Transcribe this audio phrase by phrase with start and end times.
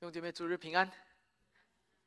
[0.00, 0.90] 弟兄姐妹，主日平安！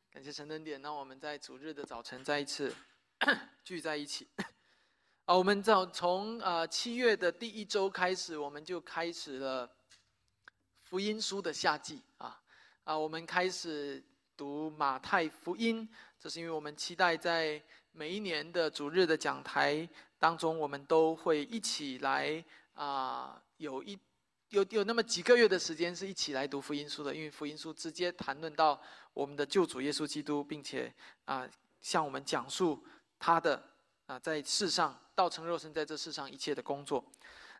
[0.09, 2.73] 感谢神恩典，让我们在主日的早晨再一次
[3.63, 4.27] 聚在一起。
[5.25, 9.71] 啊，我们从从呃七月的第一周开始，我们就开始了
[10.81, 12.41] 福音书的夏季啊
[12.83, 14.03] 啊，我们开始
[14.35, 15.87] 读马太福音，
[16.19, 19.87] 这是因为我们期待在每一年的主日的讲台
[20.17, 23.95] 当中，我们都会一起来啊有一。
[24.53, 28.79] 有有那么几个月的时间是一起来读福音书的，因为福音书直接谈论到
[29.11, 30.93] 我们的救主耶稣基督，并且
[31.25, 31.49] 啊
[31.81, 32.85] 向我们讲述
[33.17, 33.59] 他的
[34.05, 37.03] 啊在世上道成肉身在这世上一切的工作。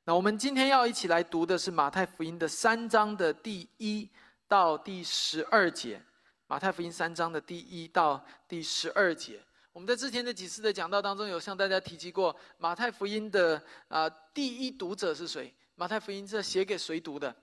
[0.03, 4.07] 那我们今天要一起来读的是马太福音的三章的第一
[4.47, 5.99] 到第十二节。
[6.45, 9.39] 马太福音三章的第一到第十二节，
[9.71, 15.51] 我们在之前的几次的讲道当中有向大家提及过，马太福音的啊第一读者是谁？
[15.75, 17.35] 马太福音是写给谁读的？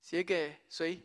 [0.00, 1.00] 写给谁？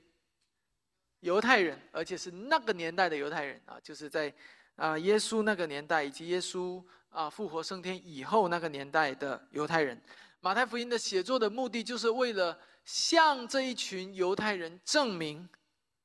[1.19, 4.33] 犹太人，而且是那个年代的犹太人啊，就是在
[4.75, 10.01] 啊耶稣那个年代，以及耶稣啊复活升天以后那个年代的犹太人。
[10.39, 15.47] 马太福音的写作的目的，就是为了向这一群犹太人证明，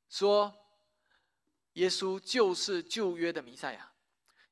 [0.08, 0.54] 说
[1.74, 3.92] 耶稣就是旧约的弥赛亚，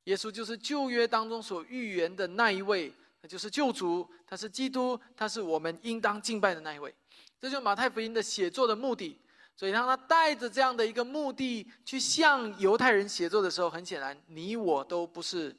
[0.05, 2.95] 耶稣就是旧约当中所预言的那一位。
[3.20, 6.94] 那就是救主，他是基督，他是我们应当敬拜的那一位。
[7.41, 9.20] 这就是马太福音的写作的目的。
[9.56, 15.56] 所以当他带着这样的一个目的去向犹太人写作的时候，很显然，你我都不是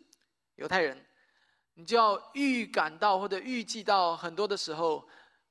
[0.55, 1.05] 犹太人，
[1.73, 5.05] 你就要预感到或者预计到很多的时候，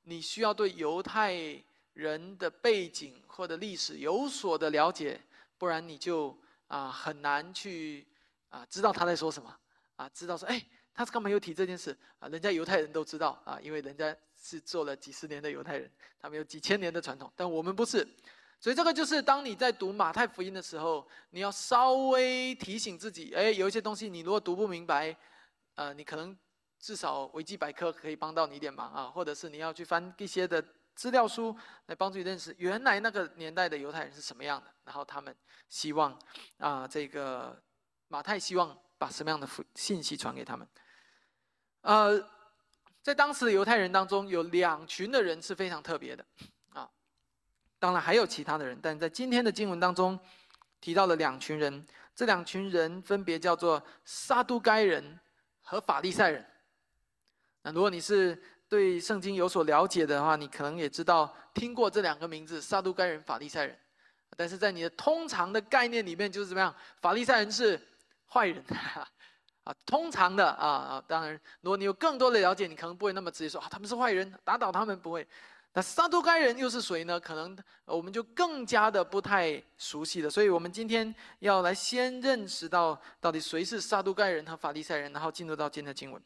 [0.05, 5.21] 你需要对犹太人的背景或者历史有所的了解，
[5.59, 6.35] 不然你就
[6.69, 8.07] 啊很难去
[8.49, 9.55] 啊知道他在说什么
[9.97, 10.65] 啊，知道说哎。
[10.99, 12.27] 他是干嘛又提这件事啊？
[12.27, 18.05] 人家犹太人都知道啊，因为人家是做了几十年的犹太人，他们有几千年的传统，但我们不是。
[18.59, 25.17] 所以这个就是当你在读马太福音的时候，你要稍微提醒自己，哎，有一些东西你如果读不明白，
[25.77, 26.37] 呃，你可能
[26.81, 30.61] 至少维基百科可以帮到你一点忙啊，或者是你要去翻一些的
[30.97, 35.33] 资料书来帮助你认识原来那个年代的犹太人是什么样的，然后他们
[35.69, 36.19] 希望
[36.57, 37.57] 啊，这个
[38.09, 40.67] 马太希望把什么样的福信息传给他们。
[41.89, 42.23] 呃，
[43.03, 46.23] 在当时的犹太人当中，有两群的人是非常特别的，
[46.75, 46.87] 啊，
[47.79, 50.21] 当然还有其他的人，但在今天的经文当中
[50.83, 55.19] 提到了两群人，这两群人分别叫做撒都该人
[55.63, 56.45] 和法利赛人。
[57.63, 58.39] 那如果你是
[58.69, 63.75] 对圣经有所了解的话，你可能也知道听过这两个名字：撒都该人、法利赛人。
[64.37, 66.75] 但是在你的通常的概念里面，就是怎么样？
[67.01, 67.81] 法利赛人是
[68.31, 68.63] 坏人。
[69.69, 75.29] 啊，通常的啊啊，当然，如果你有更多的了解，你可能不会那么直接说啊，他们是坏人，打倒他们不会。
[75.75, 77.21] 那撒都该人又是谁呢？
[77.21, 80.31] 可能我们就更加的不太熟悉了。
[80.31, 86.21] 所以我们今天要来先认识到到底谁是撒都该人和法利赛人，然后进入到今天的经文。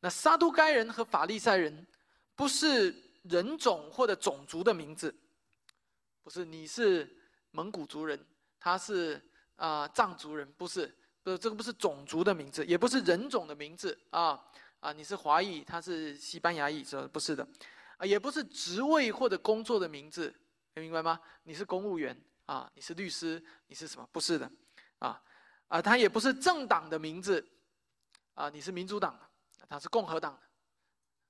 [0.00, 1.86] 那撒都该人和法利赛人
[2.36, 5.14] 不是人种或者种族的名字，
[6.22, 7.08] 不是你是
[7.52, 8.22] 蒙古族人，
[8.60, 9.18] 他是
[9.56, 10.94] 啊藏族人，不是。
[11.22, 14.40] 不，这个不是种族的名字，也不是人种的名字啊
[14.80, 14.92] 啊！
[14.92, 17.46] 你是华裔，他是西班牙裔，是不是的？
[17.96, 20.34] 啊，也不是职位或者工作的名字，
[20.74, 21.20] 明白吗？
[21.44, 22.16] 你是公务员
[22.46, 24.08] 啊，你是律师，你是什么？
[24.10, 24.50] 不是的，
[24.98, 25.22] 啊
[25.68, 27.46] 啊，他也不是政党的名字
[28.34, 29.16] 啊，你是民主党，
[29.68, 30.36] 他是共和党，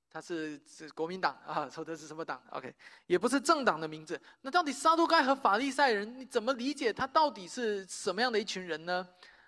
[0.09, 2.74] 他是是国民党啊，说的是什么党？OK，
[3.06, 4.19] 也不是政党的名字。
[4.41, 9.06] 那到底沙都盖和法利赛人，你怎么理解他到底是什么样的一群人呢？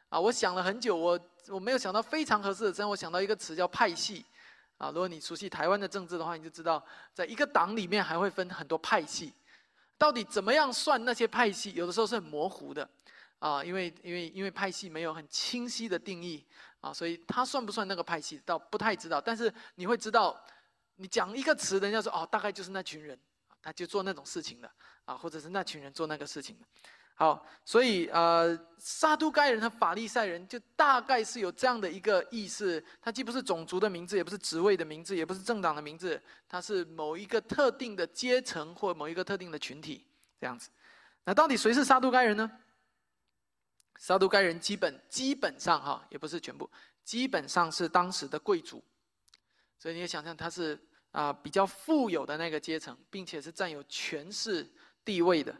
[0.09, 4.25] 啊，我想了很久，我我没有想到非常合适的词，我想到一个词叫派系。
[4.77, 9.33] 啊，如果你熟悉台湾的政治的话，你就知道，在一个党里面还会分很多派系。
[9.97, 11.73] 到底怎么样算那些派系？
[11.75, 12.89] 有的时候是很模糊的。
[13.39, 16.45] 啊，因为因为因为派系没有很清晰的定义。
[16.81, 19.21] 啊，所以他算不算那个派系，倒不太知道。
[19.21, 20.39] 但是你会知道，
[20.97, 23.19] 你讲一个词，人家说哦，大概就是那群人，
[23.63, 24.71] 他就做那种事情的。
[25.05, 26.59] 啊，或者是那群人做那个事情。
[27.17, 32.85] 好，所以呃，撒都该人和法利赛人就大概是有这样的一个意思。
[33.01, 40.05] 它既不是种族的名字，也不是职位的名字，也不是政党的名字，它是某一个特定的阶层或某一个特定的群体
[40.41, 40.71] 这样子。
[41.25, 42.51] 那到底谁是撒都该人呢？
[43.97, 46.69] 撒都该人基本基本上哈，也不是全部，
[47.05, 48.83] 基本上是当时的贵族。
[49.79, 50.77] 所以你也想象他是
[51.13, 54.69] 啊比较富有的那个阶层，并且是占有权势
[55.05, 55.55] 地位的。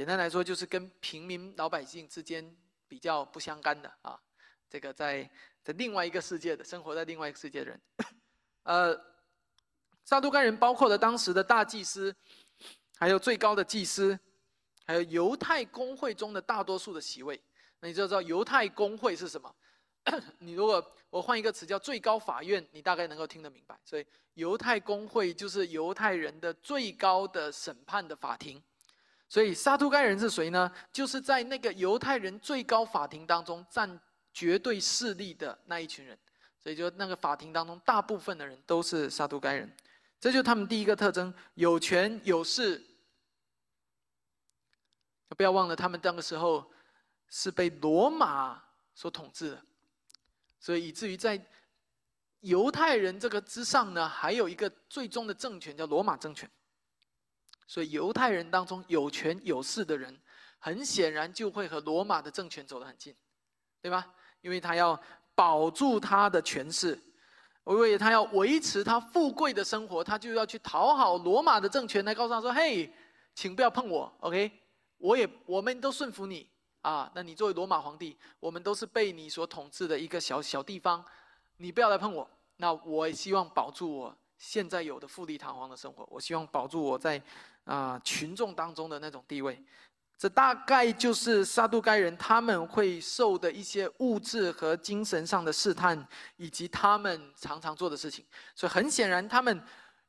[0.00, 2.56] 简单来说，就是跟平民老百姓之间
[2.88, 4.18] 比较不相干的啊，
[4.66, 5.30] 这个在
[5.62, 7.80] 在另外一个世界的生活在另外一个世界的人，
[8.62, 8.98] 呃，
[10.02, 12.16] 撒都该人包括了当时的大祭司，
[12.98, 14.18] 还有最高的祭司
[14.86, 17.38] 还有犹太公会中的大多数的席位。
[17.80, 19.54] 那你就知道犹太公会是什么？
[20.40, 23.78] 你如果我换一个词叫最高法院，你大概能够听得明白。
[23.84, 28.62] 所以犹太公会就是犹太人的最高的审判的法庭。
[29.30, 30.70] 所以撒都该人是谁呢？
[30.92, 33.98] 就是在那个犹太人最高法庭当中占
[34.32, 36.18] 绝对势力的那一群人。
[36.58, 39.72] 所以就那个法庭当中，大部分的人都是撒都该人。
[40.18, 42.84] 这就他们第一个特征：有权有势。
[45.36, 46.68] 不要忘了，他们那个时候
[47.28, 48.60] 是被罗马
[48.94, 49.62] 所统治的。
[50.58, 51.40] 所以以至于在
[52.40, 56.50] 犹太人这个之上呢，还有一个最终的政权叫罗马政权。
[57.70, 60.20] 所以犹太人当中有权有势的人，
[60.58, 63.14] 很显然就会和罗马的政权走得很近，
[63.80, 64.12] 对吧？
[64.40, 65.00] 因为他要
[65.36, 66.98] 保住他的权势，
[67.66, 72.92] 因为他要维持他富贵的生活，他就要去讨好罗马的政权，来告诉他说：“嘿，
[73.36, 74.50] 请不要碰我，OK？
[74.98, 76.50] 我也我们都顺服你。”
[76.82, 81.04] 啊，那你作为罗马皇帝，我们都是被你所统治的一个小小地方，
[81.58, 82.28] 你不要来碰我。
[82.56, 87.22] 那我也希望保住我现在有的富丽堂皇的生活，我希望保住我在
[87.64, 89.62] 啊群众当中的那种地位。
[90.16, 96.06] 这大概就是撒都该人他们会受的一些物质和精神上的试探，
[96.38, 98.24] 以及他们常常做的事情。
[98.54, 99.62] 所以很显然，他们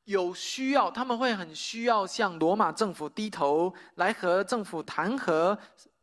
[0.06, 5.58] 有需要，他们会很需要向罗马政府低头，来和政府谈和。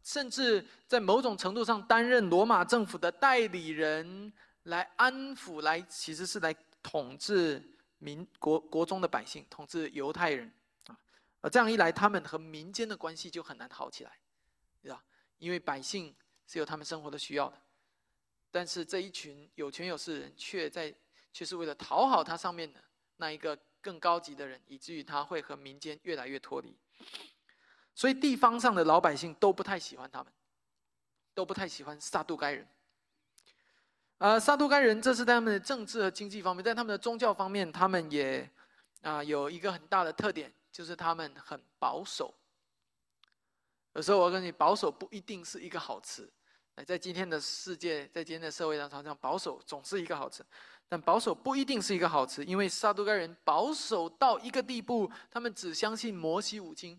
[0.04, 4.32] 甚至在某种程度上担任罗马政府的代理人，
[4.62, 7.62] 来安抚，来其实是来统治
[7.98, 10.52] 民国国中的百姓，统治犹太人
[10.86, 11.48] 啊。
[11.50, 14.18] 这样一来，他们和民间的关系就很难好起来，
[14.82, 15.04] 对吧？
[15.38, 16.14] 因为百姓
[16.46, 17.60] 是有他们生活的需要的，
[18.50, 20.94] 但是这一群有权有势的人却在
[21.32, 22.82] 却是为了讨好他上面的
[23.18, 26.76] 那一个更高级的人，以至于他会和民间越来越脱离。
[27.94, 30.32] 所以地方上的老百姓都不太喜欢他们，
[31.34, 32.68] 都不太喜欢撒杜该人。
[34.18, 38.50] 呃，撒杜该人这是在他们的政治和经济方面，在他们的宗教方面，他们也
[39.02, 42.34] 啊有一个很大的特点，就是他们很保守。
[43.94, 46.28] 有时候我跟你保守不一定是一个好词，
[46.84, 50.44] 在今天的世界，在今天的社会上，常常保守总是一个好词，
[50.88, 56.98] 但保守不一定是一个好词，因为撒杜该人保守到一个地步，他们只相信摩西五经。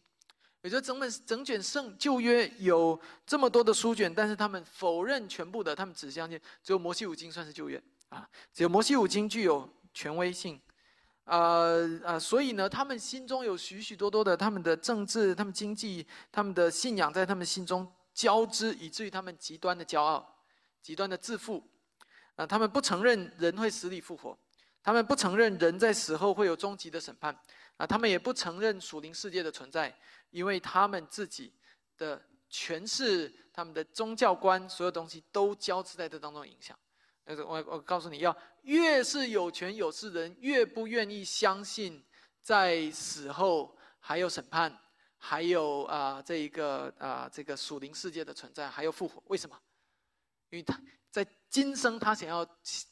[0.62, 10.60] 也就整本整卷圣旧约有这么多的书卷，但是他们否认全部的，他们只相信只有摩西五经算是旧约啊，只有摩西五经具有权威性，
[11.24, 20.44] 呃呃，所以呢，他们心中有许许多多的他们的政治、他们经济、他们的信仰在他们心中交织，以至于他们极端的骄傲、
[20.82, 21.64] 极端的自负，
[22.36, 24.38] 啊，他们不承认人会死里复活，
[24.84, 27.34] 他们不承认人在死后会有终极的审判，
[27.78, 29.96] 啊，他们也不承认属灵世界的存在。
[30.30, 31.54] 因为他们自己
[31.98, 36.78] 的权势、他们的宗教观，所有东西都交织在这当中影响。
[37.26, 42.04] 那个，我我告诉你要，越是有权有势的人，越不愿意相信
[42.42, 44.76] 在死后还有审判，
[45.18, 49.22] 还有啊这一个啊这个属灵世界的存在，还有复活。
[49.28, 49.60] 为什么？
[50.50, 50.82] 因为他
[51.12, 52.44] 在今生他想要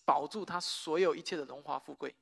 [0.06, 2.16] 保住他所有一切的荣华富贵。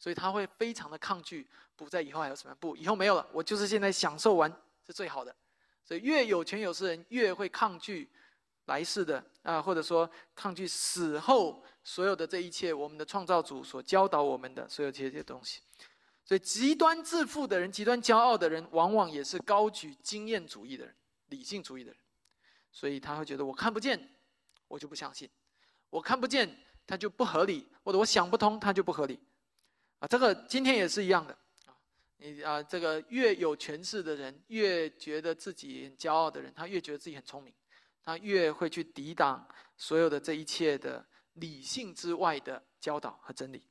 [0.00, 4.50] 所以他会非常的抗拒，不在以后还有什么不，以后没有了，我就是现在享受完
[4.84, 5.32] 是最好的。
[5.84, 8.08] 所以越有权有势人越会抗拒
[8.64, 15.60] 来世的啊，或者说抗拒死后所有的这一切，我们的创造主所教导我们的所有这些东西。
[16.24, 20.94] 所以极端自负的人、极端骄傲的人，往往也是高举经验主义的人、
[21.28, 22.00] 理性主义的人。
[22.72, 24.00] 所以他会觉得我看不见，
[24.68, 25.28] 我就不相信；
[25.90, 29.18] 我看不见，他就不合理；或者我想不通，他就不合理。
[30.00, 31.32] 啊，这个今天也是一样的
[31.66, 31.76] 啊，
[32.16, 37.54] 你啊，这个越有权势的人，越觉得自己很骄傲的人，他越觉得自己很聪明，
[38.02, 43.62] 他越会去抵挡所有的这一切的理性之外的教导和真理。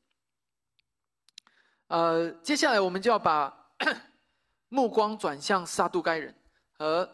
[1.87, 3.71] 呃，接下来我们就要把
[4.69, 6.35] 目光转向撒杜该人
[6.73, 7.11] 和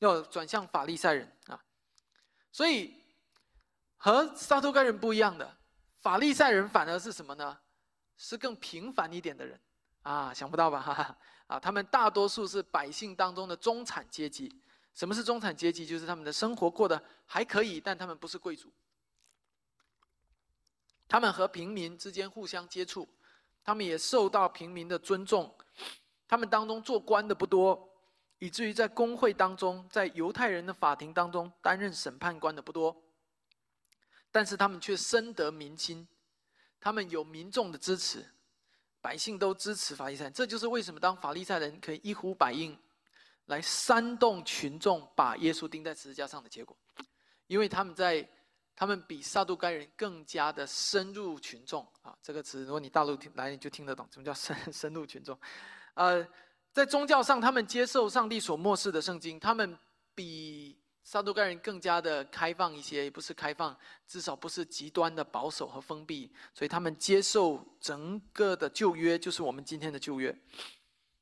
[0.00, 1.62] 要转向法利赛人啊，
[2.50, 2.92] 所以
[3.96, 5.56] 和撒杜该人不一样的
[6.00, 7.56] 法利赛人反而是什么呢？
[8.22, 9.58] 是更平凡一点的人，
[10.02, 10.78] 啊，想不到吧？
[10.82, 14.54] 哈哈，啊，他们大多数是百姓当中的中产阶级。
[14.92, 15.86] 什么是中产阶级？
[15.86, 18.70] 就是他们的生活过得还可以，但他们不是贵族。
[21.08, 23.08] 他们和平民之间互相接触，
[23.64, 25.56] 他们也受到平民的尊重。
[26.28, 27.88] 他们当中做官的不多，
[28.38, 32.94] 以至于在工会当中，在犹太人的法庭当中担任审判官的不多。
[34.30, 36.06] 但是他们却深得民心。
[36.80, 38.24] 他们有民众的支持，
[39.00, 42.76] 百姓都支持法利赛，这就是为什么当法利赛人可以一呼百应，
[43.46, 46.76] 来煽动群众把耶稣钉在十字架上的结果，
[47.46, 48.26] 因为他们在，
[48.74, 52.16] 他们比撒都该人更加的深入群众啊。
[52.22, 55.38] 这个词，如果你大陆听来，你就听得懂什么叫深 深入群众。
[55.92, 56.26] 呃，
[56.72, 59.78] 在宗教上，他们接受上帝所漠视的圣经，他们
[60.14, 60.79] 比
[61.10, 63.76] 撒都该人更加的开放一些，也不是开放，
[64.06, 70.32] 至少不是极端的保守和封闭，所以他们接受整个的旧约，就是我们今天的旧约。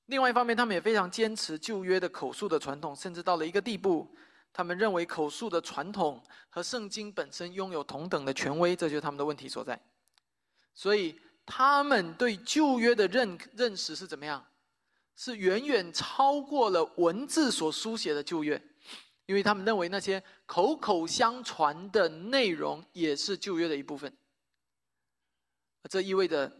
[0.04, 4.14] 另外一方面，他们也非常坚持旧约的口述的传统，甚至到了一个地步，
[4.52, 9.80] 他们认为口述的传统和圣经本身拥有同等的权威，这就是他们的问题所在。
[10.74, 14.46] 所以，他们对旧约的认认识是怎么样？
[15.16, 18.62] 是远远超过了文字所书写的旧约，
[19.28, 24.10] 因为他们认为那些口口相传的内容也是旧约的一部分。
[25.88, 26.50] 这意味着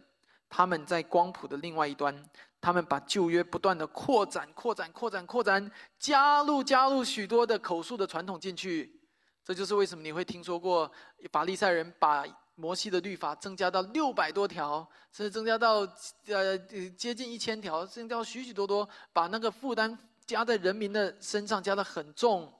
[0.47, 2.23] 他们在光谱的另外一端。
[2.61, 9.01] 他们把旧约不断的扩展、扩展、扩展、扩展，加入、加入许多的口述的传统进去。
[9.45, 10.91] 这就是为什么你会听说过
[11.31, 15.87] 法利赛人把摩西的律法增加到六百多条，甚至增加到
[16.27, 16.57] 呃
[16.89, 22.53] 接近一千条，增加到许许多多，把那个负担加在人民的身上加的很重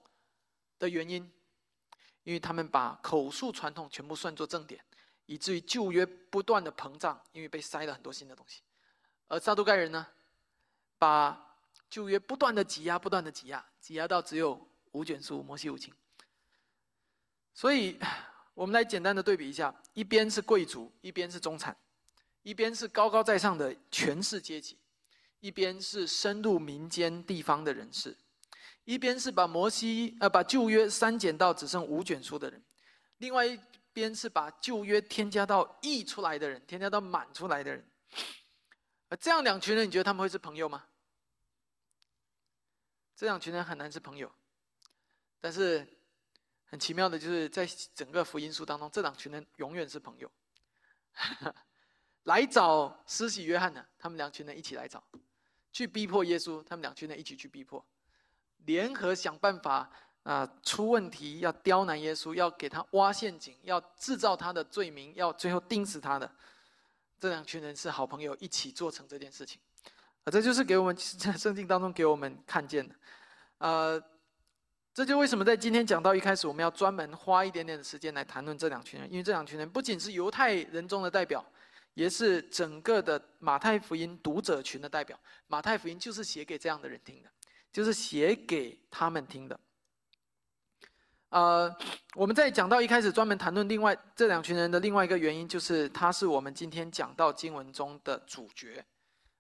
[0.80, 1.30] 的原因，
[2.24, 4.84] 因为他们把口述传统全部算作正点，
[5.26, 8.62] 以至于旧约不断的膨胀，因为被塞了很多新的东西。
[9.28, 10.08] 而撒都该人呢，
[10.98, 11.56] 把
[11.90, 15.94] 旧约不断的挤压，不断的挤压，挤压到只有五卷书，摩西五经。
[17.54, 18.00] 所以，
[18.54, 21.74] 我们来简单的对比一下：一边是贵族，一边是中产；
[22.42, 24.78] 一边是高高在上的权势阶级，
[25.42, 28.14] 一边是深入民间地方的人士；
[28.90, 32.60] 一边是把摩西呃把旧约删减到只剩五卷书的人；
[33.18, 33.60] 另外一
[33.94, 37.88] 边是把旧约添加到溢出来的人，添加到满出来的人。
[39.10, 40.88] 而这样两群人，你觉得他们会是朋友吗？
[43.16, 44.32] 这两群人很难是朋友，
[45.40, 45.88] 但是
[46.66, 50.32] 很奇妙的就是，在整个福音书当中，这两群人永远是朋友。
[52.24, 55.00] 来找施洗约翰的，他们两群人一起来找；
[55.72, 57.86] 去逼迫耶稣，他们两群人一起去逼迫，
[58.66, 59.90] 联合想办法
[60.24, 66.30] 啊出问题，要刁难耶稣，要给他挖陷阱，要制造他的罪名，要最后钉死他的。
[67.20, 69.60] 这两群人是好朋友，一起做成这件事情，
[70.24, 72.96] 啊，这就是给我们在圣经当中给我们看见的，
[73.58, 74.02] 呃，
[74.94, 81.46] 这就为什么在今天讲到一开始，我们要专门花一点点的时间来谈论这两群人，因为这两群人不仅是犹太人中的代表，
[81.94, 85.20] 也是整个的马太福音读者群的代表。
[85.48, 87.30] 马太福音就是写给这样的人听的，
[87.72, 89.60] 就是写给他们听的。
[91.30, 91.74] 呃，
[92.16, 98.84] 我们在讲到一开始专门谈论另外这两群人的另外一个原因，就是他是我们今天讲到经文中的主角，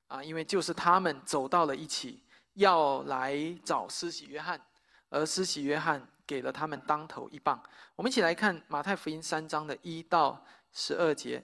[0.05, 4.61] 啊，因为就是他们走到了一起，要来找施洗约翰，
[5.09, 7.59] 而施洗约翰给了他们当头一棒。
[7.95, 11.43] 我们一起来看马太福音三章的一到十二节，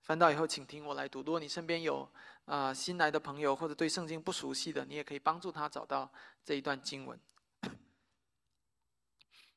[0.00, 1.18] 翻到以后请听我来读。
[1.20, 2.10] 如果你身边有
[2.46, 6.10] 啊新来的朋友或者对圣经不熟悉的，你也可以帮助他找到
[6.44, 7.20] 这一段经文。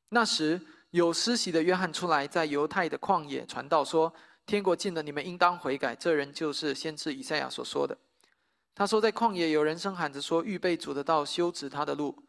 [0.09, 0.59] 那时
[0.91, 4.13] 有施洗的约翰出来，在犹太的旷野传道说
[4.45, 7.97] ：“天国近了，你们应当悔改。”这人就是先知以赛亚所说的。
[8.73, 12.25] 他说：“在旷野有人声喊着说：‘预备主的道，修直他的路。’”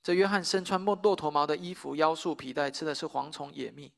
[0.00, 3.92] 这约翰身穿骆骆驼毛的衣服，腰束皮带，吃的是蝗虫野蜜。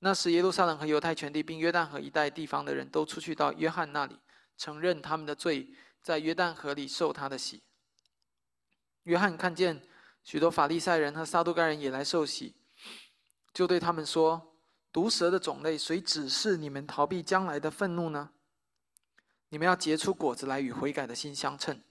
[0.00, 4.18] 那时耶路撒冷和犹太全地，并约旦河一带地方的人都出去到约翰那里，
[4.62, 5.68] 承认他们的罪，
[6.00, 7.64] 在约旦河里受他的洗。
[9.02, 9.82] 约翰看见。
[10.22, 12.54] 许多法利赛人和撒都该人也来受洗，
[13.52, 14.54] 就对他们说
[14.92, 18.30] ：“毒蛇的种类，谁指示你们逃避将来的愤怒呢？
[19.48, 21.82] 你们要结出果子来，与悔改的心相称。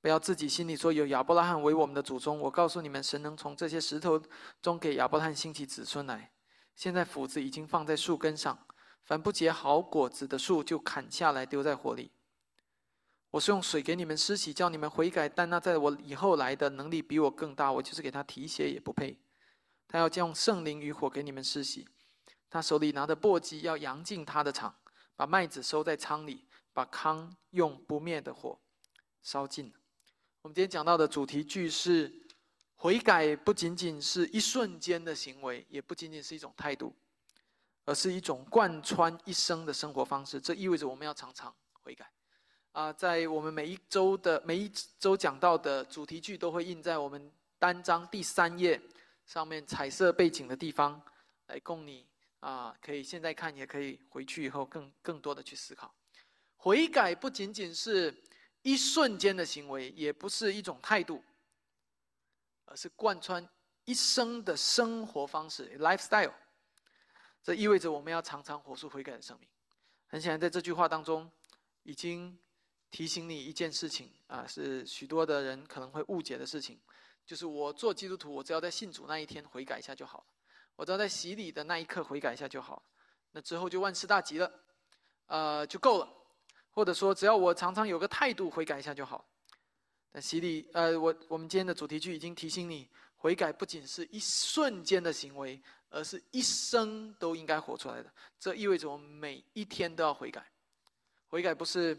[0.00, 2.38] 不要自己心里说有亚伯拉罕为我们的祖宗。
[2.38, 4.22] 我告诉你们，神能从这些石头
[4.60, 6.30] 中给亚伯拉罕兴起子孙来。
[6.76, 8.64] 现在斧子已经放在树根上，
[9.04, 12.12] 凡不结好果子的树就砍下来丢在火里。”
[13.32, 15.26] 我是用水给你们施洗，叫你们悔改。
[15.26, 19.18] 但那在我以后来的能力比我更大，我就是给他提鞋也不配。
[19.88, 21.88] 他要将圣灵与火给你们施洗，
[22.50, 24.74] 他手里拿着簸箕，要扬进他的场，
[25.16, 28.60] 把麦子收在仓里，把糠用不灭的火
[29.22, 29.72] 烧尽。
[30.42, 32.12] 我们今天讲到的主题句是：
[32.74, 36.94] 悔改不仅仅是一瞬间的行为，也不仅仅是一种态度，
[37.84, 40.40] 而是一种贯穿一生的生活方式。
[40.40, 42.10] 这意味着我们要常常悔改。
[42.72, 48.80] 啊，在我们每一周的每一周讲到的主题句都会印在我们单章第三页
[49.26, 51.00] 上面彩色背景的地方，
[51.48, 52.06] 来供你
[52.40, 55.94] 啊，可以现在看，也可以回去以后更更多的去思考。
[56.56, 58.22] 悔改不仅仅是
[58.62, 61.22] 一瞬间的行为，也不是一种态度，
[62.64, 63.46] 而是贯穿
[63.84, 66.32] 一生的生活方式 （lifestyle）。
[67.42, 69.48] 这意味着我们要常常活出悔改的生命。
[70.06, 71.30] 很显然，在这句话当中，
[71.82, 72.38] 已经
[72.90, 76.78] 提醒你一件事情啊，是许多的人可能会误解的事情，
[77.24, 80.24] 就是我做基督徒，我只要在信主那一天悔改一下就好了，
[80.76, 82.82] 我只要在洗礼的那一刻悔改一下就好了，
[83.32, 84.52] 那之后就万事大吉了，
[85.26, 86.08] 呃，就够了。
[86.74, 89.26] 或者说，只要我常常有个态度悔改一下就好。
[90.10, 95.60] 但洗礼，呃，我我们今天的主题句已经提醒你，悔改不仅是一瞬间的行为。
[95.92, 100.44] 而是一生都应该活出来的，这意味着我们每一天都要悔改。
[101.28, 101.96] 悔改不是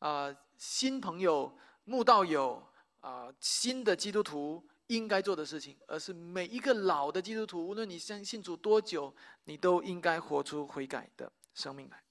[0.00, 2.62] 啊新朋友、慕道友
[3.00, 9.14] 啊新的基督徒应该做的事情，而是每一个老的基督徒，无论你相信主多久，
[9.44, 12.02] 你都应该活出悔改的生命来。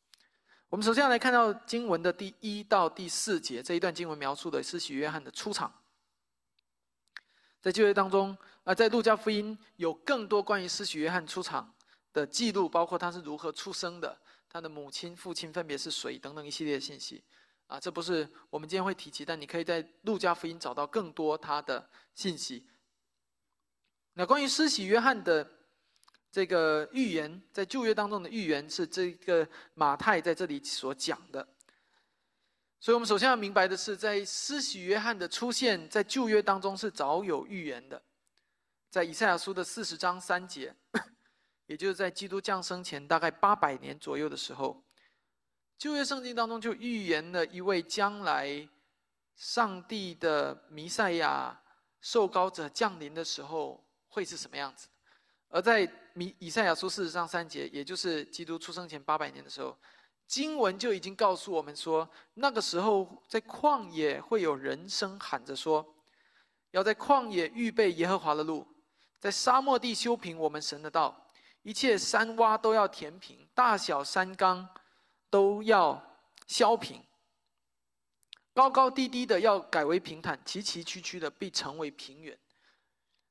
[0.70, 5.74] 我们首先要来看到经文的第一到第四节这一段经文，描述的是许约翰的出场。
[7.62, 11.74] 在旧约当中，啊，在路加福音有更多关于施洗约翰出场
[12.12, 14.20] 的记录，包括他是如何出生的，
[14.50, 17.24] 他的母亲、父亲分别是谁等等一系列信息。
[17.68, 22.68] 啊，这不是我们今天会提及，但你可以在路加福音找到更多他的信息。
[24.16, 25.50] 那关于施洗约翰的
[26.30, 31.48] 这个预言，在旧约当中的预言是这个马太在这里所讲的。
[32.82, 38.02] 所以我们首先要明白的是，在施洗约翰的出现在旧约当中是早有预言的，
[38.98, 40.76] 在以赛亚书的四十章三节，
[41.68, 44.84] 也就是在基督降生前大概八百年左右的时候，
[45.78, 48.68] 旧约圣经当中就预言了一位将来
[49.36, 51.62] 上帝的弥赛亚
[52.02, 54.88] 受膏者降临的时候会是什么样子。
[55.50, 59.78] 而在弥以赛亚书四十章三节，也就是基督出生前八百年的时候。
[60.26, 65.86] 经文就已经告诉我们说，那个时候在旷野会有人声喊着说
[66.72, 68.68] ：“要在旷野预备耶和华的路，
[69.20, 71.28] 在沙漠地修平我们神的道，
[71.64, 74.68] 一切山洼都要填平，大小山冈
[75.30, 76.02] 都要
[76.46, 77.04] 削平，
[78.54, 82.38] 高高低低的要改为平坦，崎崎岖岖的必成为平原。”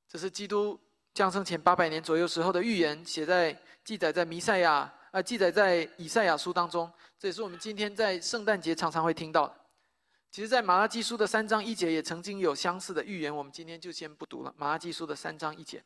[0.09, 0.79] 这是基督
[1.15, 4.93] 降生前八百年左右时候的预言，写在记载在弥赛亚。
[5.13, 9.57] 啊，记载在以赛亚书当中，这也是我们今天在圣诞节常常会听到的。
[10.37, 14.55] 其实，在马拉基书的三章一节也曾经有相似的预言，我们今天就先不读了。
[14.59, 15.83] 马拉基书的三章一节，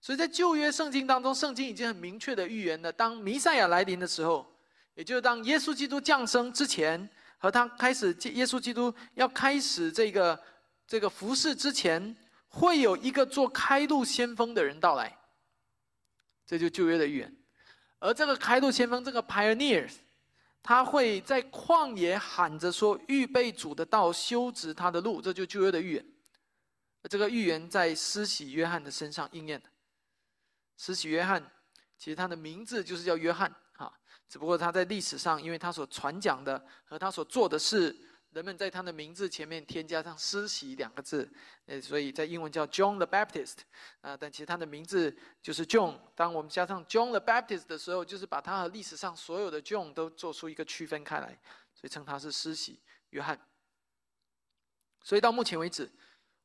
[0.00, 4.46] 所以在旧约圣经当中，圣经已经很明确的预言了：当弥赛亚来临的时候，
[4.94, 10.40] 也就是当耶稣基督降生之前，和他开始耶稣基督要开始这个
[10.86, 12.16] 这个服侍之前，
[12.46, 15.12] 会有一个做开路先锋的人到来。
[16.46, 17.36] 这就旧约的预言。
[17.98, 19.94] 而这个开路先锋，这个 pioneers，
[20.62, 26.06] 他会在旷野喊着说：“预备主的道，修直他的路。”这就旧约的预言。
[27.10, 29.68] 这个预言在施洗约翰的身上应验的。
[30.76, 31.50] 施洗约翰，
[31.98, 33.92] 其实他的名字就是叫约翰啊，
[34.28, 37.94] 只不过他在历史上，因为他所传讲的和他所做的事。
[38.32, 41.30] 人们在他的名字前面添加上“施洗”两个字，
[41.66, 43.58] 呃，所以在英文叫 John the Baptist，
[44.00, 46.00] 啊，但其实他的名字就是 John。
[46.14, 51.38] 当我们加上 John the Baptist 的时候，就是把他和历史上所有的 John 都做出一个区分开来，
[51.74, 53.38] 所以称他是施洗约翰。
[55.02, 55.92] 所以到目前为止，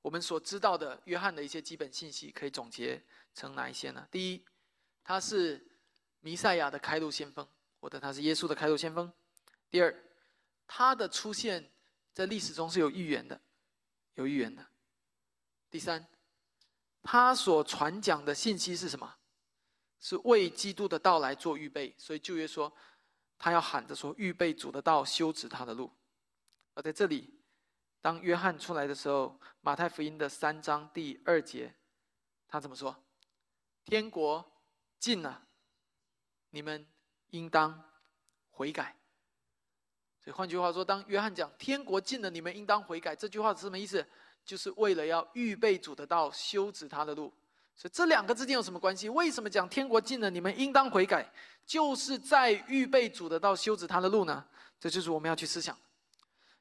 [0.02, 3.02] 我们所知道的约翰的一些基本信息，可以总结
[3.34, 4.06] 成哪一些呢？
[4.12, 4.46] 第一，
[5.06, 5.66] 他是
[6.20, 7.48] 弥赛亚的开路先锋，
[7.80, 9.10] 或者他是耶稣的开路先锋。
[9.70, 10.04] 第二，
[10.68, 11.72] 他的出现。
[12.18, 13.40] 在历史中是有预言的，
[14.16, 14.66] 有预言的。
[15.70, 16.04] 第三，
[17.04, 19.20] 他所传讲的信息是什么？
[20.00, 21.94] 是为基督的到来做预备。
[21.96, 22.74] 所以旧约说，
[23.38, 25.92] 他要喊着说：“预备主的道，修直他的路。”
[26.74, 27.40] 而在这里，
[28.02, 31.76] 当约翰出来的时候，马太福音的三章第二节，
[32.48, 33.06] 他怎么说？
[33.86, 34.44] 天国
[34.98, 35.48] 近了，
[36.50, 36.88] 你们
[37.28, 37.88] 应当
[38.50, 38.98] 悔改。
[40.32, 44.06] 换句话说，当约翰讲“天国近了，你们应当悔改”，这句话是什么意思？
[44.46, 47.34] 就是为了要预备主的道，修直他的路。
[47.76, 49.08] 所以这两个之间有什么关系？
[49.10, 51.32] 为什么讲“天国近了，你们应当悔改”？
[51.66, 54.44] 就是在预备主的道，修直他的路呢？
[54.80, 55.78] 这就是我们要去思想。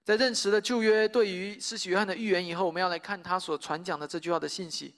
[0.05, 4.95] 在认识了旧约对于施洗约翰的预言以后，我们要来看他所传讲的这句话的信息。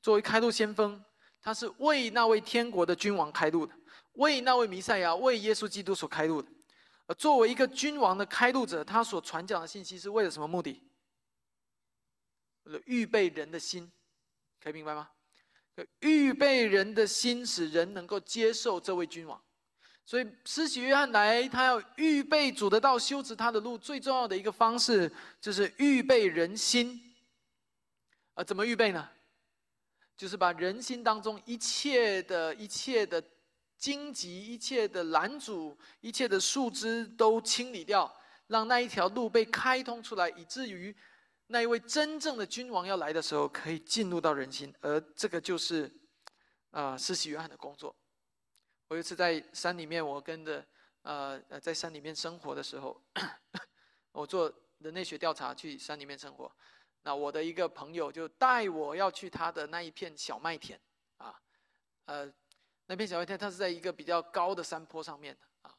[0.00, 1.02] 作为开路先锋，
[1.42, 3.74] 他是为那位天国的君王开路的，
[4.14, 6.48] 为那位弥赛亚，为耶稣基督所开路的。
[7.08, 10.80] 而作为一个君王的开路者，他所传讲的信息是为了什么目的？
[12.84, 13.90] 预备人的心，
[14.62, 15.10] 可以明白吗？
[16.00, 19.42] 预备人的心，使人能够接受这位君王。
[20.04, 23.78] 所以，施洗约翰来，他要预备主的道，修直他的路。
[23.78, 27.00] 最重要的一个方式，就是预备人心。
[28.34, 29.08] 啊，怎么预备呢？
[30.16, 33.22] 就是把人心当中一切的一切的
[33.78, 38.12] 荆棘、一切的拦阻、一切的树枝都清理掉，
[38.48, 40.94] 让那一条路被开通出来，以至于
[41.46, 44.74] 那一位真正的君王要来的时候，可以进入到人心。
[44.80, 45.90] 而这个就是，
[46.72, 47.94] 啊，施洗约翰的工作。
[48.88, 50.66] 我有一次在山里面，我跟着
[51.02, 53.00] 呃呃在山里面生活的时候，
[54.12, 56.50] 我做人类学调查去山里面生活。
[57.02, 60.78] 那我的一个朋友就带我要去他的那一片小麦田，
[61.18, 61.34] 啊，
[62.06, 62.30] 呃，
[62.88, 65.74] 那片小麦田它是在一个比较高的山坡上面的啊。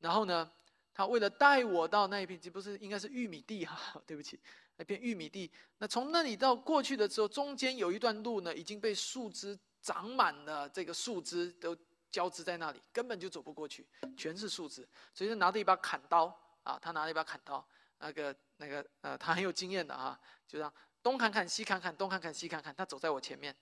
[0.00, 0.50] 然后呢，
[0.94, 4.40] 他为了带我到那一片，不是应该是玉米地哈， 对不起，
[4.76, 5.50] 那片玉米地。
[5.78, 11.76] 那从那里到过去的时候，中间有一段路呢，已经被树枝长满了，这个树枝都
[12.10, 14.88] 交织在那里，根本就走不过去，全是树枝。
[15.12, 16.26] 所以就拿着一把砍刀
[16.62, 17.64] 啊，他拿了一把砍刀。
[17.98, 20.72] 那个那个呃，他很有经验的啊，就让
[21.04, 23.54] 东砍砍西砍砍，东砍砍西砍砍，他走在我前面，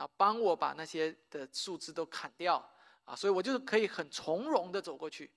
[0.00, 2.56] 啊帮我把那些的树枝都砍掉
[3.04, 5.30] 啊，所以我就可以很从容的走过去。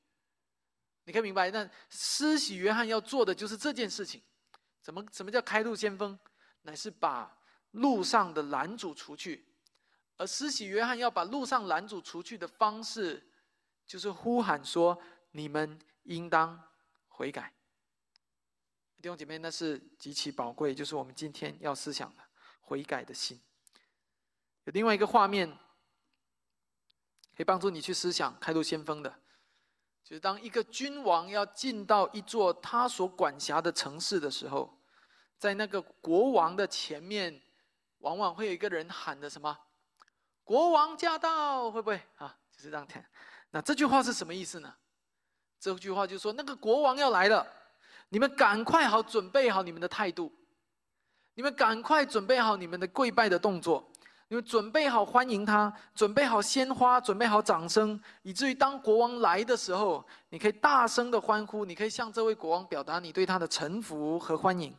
[1.03, 4.23] 你可以明白，那施洗约翰要做的就是这件事情。
[4.81, 6.17] 怎么什么叫开路先锋？
[6.61, 7.37] 乃是把
[7.71, 9.45] 路上的拦阻除去，
[10.15, 13.29] 而施洗约翰要把路上拦阻除去的方式，
[13.85, 14.97] 就是呼喊说：
[15.31, 16.57] 你们应当
[17.09, 17.53] 悔改。
[19.01, 22.23] 弟兄姐妹，那是极其宝贵，就是我们今天要思想的
[22.61, 23.41] 悔改的心。
[24.65, 25.49] 有另外一个画面，
[27.35, 29.13] 可以帮助你去思想开路先锋的，
[30.03, 34.79] 就是当一个君王要进到一座他所管辖的城市的时候，
[35.37, 37.41] 在那个国王的前面，
[37.99, 39.57] 往往会有一个人喊的什么
[40.43, 42.37] “国王驾到”，会不会啊？
[42.51, 42.87] 就是这样。
[43.51, 44.73] 那这句话是什么意思呢？
[45.59, 47.45] 这句话就是说，那个国王要来了。
[48.09, 50.31] 你们赶快好，准备好你们的态度。
[51.33, 53.91] 你们赶快准备好你们的跪拜的动作。
[54.33, 64.75] 你们准备好欢迎他，准备好鲜花，准备好掌声，以至于当国王来的时候，你可以大声的欢呼，你可以向这位国王表达你对他的臣服和欢迎。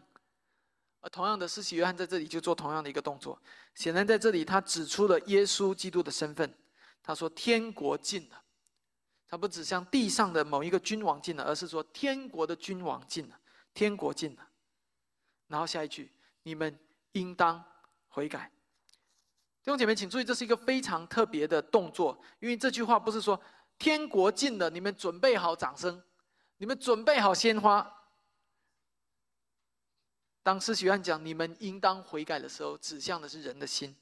[1.02, 3.40] 而同样的，施洗约翰在这里就做同样的一个动作。
[3.76, 6.52] 显然，在这里他指出了耶稣基督的身份。
[7.00, 8.42] 他说：“天国近了。”
[9.30, 13.38] 他不指向地上的某一个君王进了，而是说天国的君王进了，
[13.72, 14.42] 天国进了。
[15.46, 16.10] 然后下一句，
[16.42, 16.76] 你们
[17.12, 17.64] 应当
[18.08, 18.50] 悔改。
[19.64, 23.40] 弟兄姐妹，请注意，这是一个非常特别的动作，因为这句话不是说
[23.78, 26.02] 天国近了，你们准备好掌声，
[26.58, 27.90] 你们准备好鲜花。
[30.42, 33.96] 当施洗约翰讲你们应当悔改的时候，指向的是人的心。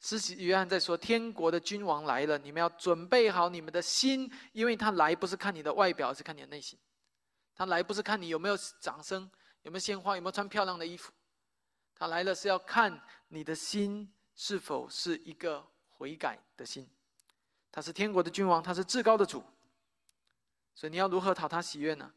[0.00, 6.76] 施洗约翰在说：“天国的君王来了，你们要准备好你们的心，因为他来不是看你的外表，是看你的内心。
[7.54, 9.30] 他来不是看你有没有掌声，
[9.62, 11.12] 有没有鲜花，有没有穿漂亮的衣服。
[11.94, 16.88] 他来了是要看你的心是否是一个悔改的心。
[17.70, 19.44] 他是天国的君王，他是至高的主。
[20.74, 22.10] 所以你要如何讨他喜悦呢？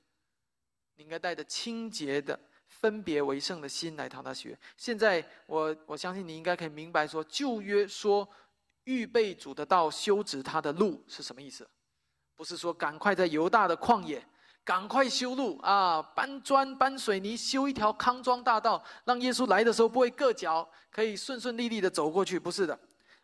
[0.95, 2.39] 你应该带着清洁的。”
[2.71, 4.57] 分别为圣的心来讨他喜悦。
[4.77, 8.27] 现在我我相信你应该可以明白，说旧约说
[8.85, 11.69] 预备主的道，修直他的路是什么意思？
[12.33, 14.25] 不是说赶快在犹大的旷野
[14.63, 22.39] 赶快修路啊，搬砖搬水泥修一条康庄大道，让耶稣来的时候不会硌脚，可以顺顺利利的走过去。
[22.39, 22.79] 不是的，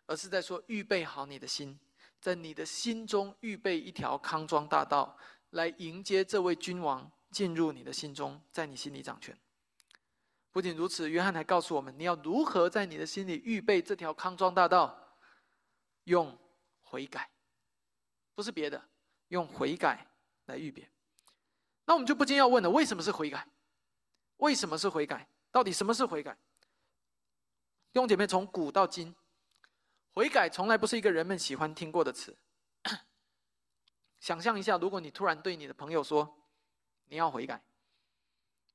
[0.06, 1.80] 而是在说预备好你的心，
[2.20, 5.18] 在你的心中预备一条康庄大道，
[5.52, 7.12] 来迎接这位君王。
[7.30, 9.38] 进入你的心中，在你心里掌权。
[10.50, 14.98] 不仅如此，约翰还告诉我们，你要如何在你的心里预备这条康庄大道，
[16.06, 16.36] 用
[16.84, 17.30] 悔改，
[18.34, 18.82] 不是别的，
[19.28, 20.08] 用悔改
[20.46, 20.90] 来预备。
[21.88, 23.48] 那我们就不禁要问了：为什么是悔改？
[24.38, 25.28] 为什么是悔改？
[25.52, 26.34] 到底什么是悔改？
[27.94, 29.16] 弟兄姐妹，从古到今，
[30.12, 32.38] 悔改从来不是一个人们喜欢听过的词。
[34.20, 36.38] 想象一下，如果你突然对你的朋友说，
[37.06, 37.64] 你要悔改，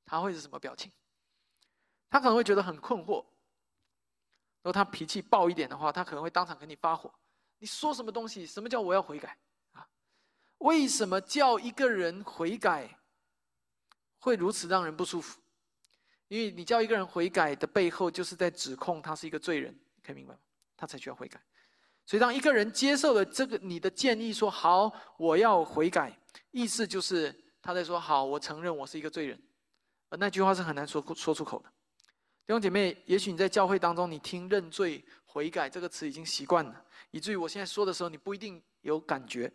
[0.07, 0.91] 他会是什么表情？
[2.09, 3.25] 他可能会觉得很困惑。
[4.63, 7.13] 如果他脾气暴一点的话，他可能会当场跟你发火。
[7.59, 8.47] 你说什么东西？
[8.47, 9.37] 什么叫我要悔改？
[9.73, 9.87] 啊？
[10.59, 12.99] 为什么叫一个人悔改
[14.23, 15.39] 会如此让人不舒服？
[16.29, 19.77] 因为你叫一个人悔改的背后，就是在指控他是一个罪人。
[20.03, 20.41] 可以明白吗？
[20.77, 21.43] 他才需要悔改。
[22.07, 26.17] 所以，当一个人接受了这个你的建议，说好我要悔改，
[26.53, 27.35] 意思就是。
[27.65, 29.41] 他在说：“好，我承认我是一个罪人。”
[30.11, 31.69] 而那句话是很难说说出口的。
[32.45, 39.53] 弟兄姐妹，也许你在教会当中，你听“认罪悔改”这个词已经习惯了，以至于我现在说的时候，你不一定有感觉。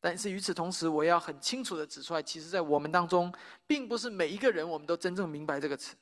[0.00, 3.32] 但是与此同时，我要很清楚的指出来，其实，在我们当中，
[3.66, 5.94] 并不是每一个人我们都真正明白这个词。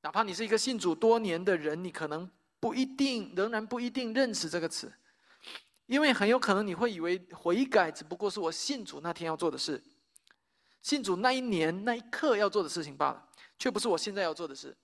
[0.00, 4.90] 哪怕你是一个信主多年的人，你可能不一定，仍然不一定认识这个词，
[5.86, 9.82] 因为很有可能你会以为悔改只不过是我信主那天要做的事，
[10.80, 14.74] 信主那一年那一刻要做的事情罢了，却不是我现在要做的事。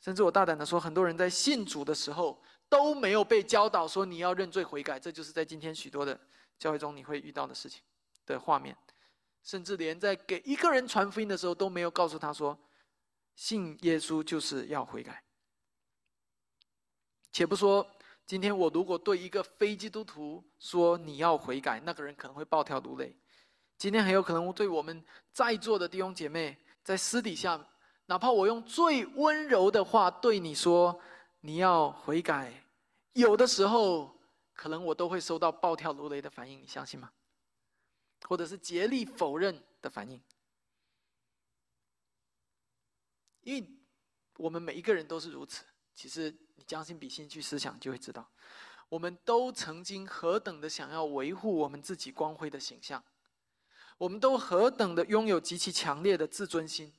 [0.00, 6.20] 甚至我大胆的说，很多人在信主的时候都没有被教导说你要认罪悔改，这就是在今天许多的
[6.58, 7.82] 教会中你会遇到的事情
[8.26, 8.76] 的画面。
[9.42, 12.56] 甚至连在给一个人传福音的时候都没有告诉他说，
[13.34, 15.24] 信耶稣就是要悔改。
[17.32, 17.84] 且不说
[18.24, 23.16] 今天我如果对一个非基督徒说你要悔改，那个人可能会暴跳如雷。
[23.76, 27.66] 今天很有可能对我们在座的弟兄姐妹，在私底下，
[28.06, 31.00] 哪怕我用最温柔的话对你说
[31.40, 32.64] 你要悔改，
[33.14, 34.16] 有的时候
[34.54, 37.12] 可能我都会收到暴跳如雷的反应，你相信吗？
[38.28, 40.22] 或者是竭力否认的反应，
[43.40, 43.68] 因为
[44.36, 45.64] 我们每一个人都是如此。
[45.94, 48.30] 其实你将心比心去思想，就会知道，
[48.88, 53.02] 我们都曾经何等的想要维护我们自己光辉的形象，
[53.98, 56.92] 我们都何等的拥有极其强烈的自尊心。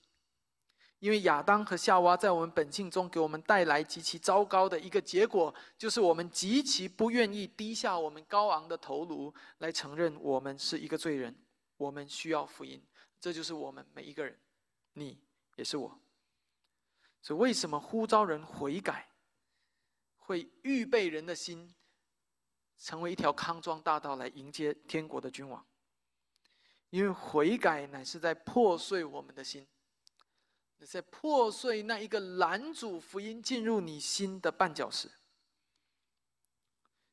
[1.03, 11.35] 因为亚当和夏娃在我们本性中给我们带来极其糟糕的一个结果，就是我们极其不愿意低下我们高昂的头颅来承认我们是一个罪人，
[11.75, 12.81] 我们需要福音。
[13.19, 14.39] 这就是我们每一个人，
[14.93, 15.21] 你
[15.57, 15.99] 也是我。
[17.21, 19.09] 所以，为什么呼召人悔改，
[20.15, 21.75] 会预备人的心，
[22.77, 25.67] 成为一条康庄大道来迎接天国的君王？
[26.91, 29.67] 因为悔改乃是在破碎我们的心。
[30.85, 35.09] 在破碎那一个拦阻福音进入你心的绊脚石，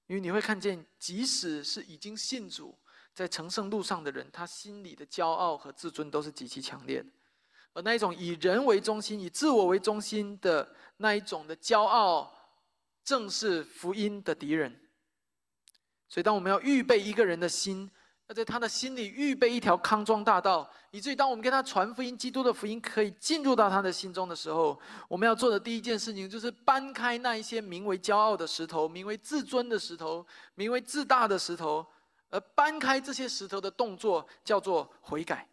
[0.06, 2.78] 因为你会看见，即使是已经信主
[3.14, 7.08] 在成圣路上的人，他心里的骄傲和自尊都是极其强烈的，
[7.72, 12.32] 而那一种以人为中心、以自我为中心的那一种的骄傲，
[13.04, 14.88] 正是福音的敌人。
[16.08, 17.90] 所以，当我们要预备一个人的心。
[18.30, 31.84] 要在他的心里预备一条康庄大道，以至于当我们跟他传福音、基督的福音可以进入到他的心中的时候，我们要做的第一件事情就是搬开那一些名为骄傲的石头、名为自尊的石头、名为自大的石头，
[32.28, 35.48] 而搬开这些石头的动作叫做悔改。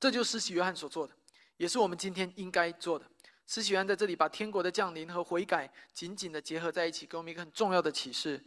[0.00, 1.12] 这就是施洗约翰所做的，
[1.58, 3.04] 也是我们今天应该做的。
[3.46, 8.42] 施洗约翰在这里把天国的降临和悔改紧紧的结合在一起，给我们一个很重要的启示。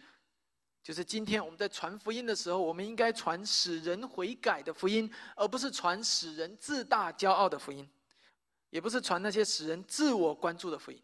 [0.86, 7.90] 就是今天我们在传福音的时候，我们应该传使人悔改的福音，而不是传使人自大骄傲的福音，
[8.70, 11.02] 也不是传那些使人自我关注的福音。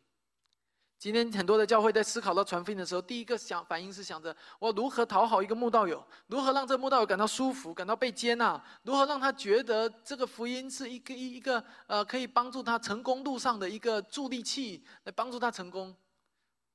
[0.99, 15.95] 今天很多的教会在思考到传福音的时候，第一个想反应是想着我如何讨好一个慕道友，如何让这慕道友感到舒服、感到被接纳，如何让他觉得这个福音是一个一一个呃可以帮助他成功路上的一个助力器，来帮助他成功。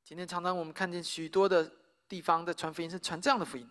[0.03, 1.71] 今天常常我们看见许多的。
[2.09, 3.69] 地方的传福音是传这样的福音。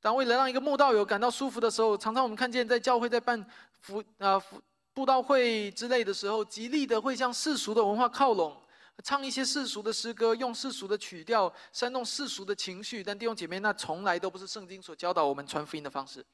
[0.00, 3.44] 当为了让一个慕道友感到舒服的时候，常常我们看见在教会在办
[3.80, 4.60] 福啊福
[4.94, 8.56] 布道会之类的时候，极力的会向世俗的文化靠拢，
[9.02, 13.02] 唱一些世俗的诗歌，用世俗的曲调煽动世俗的情绪。
[13.02, 16.24] 但弟兄姐妹，那从来都不是圣经所教导我们传福音的方式，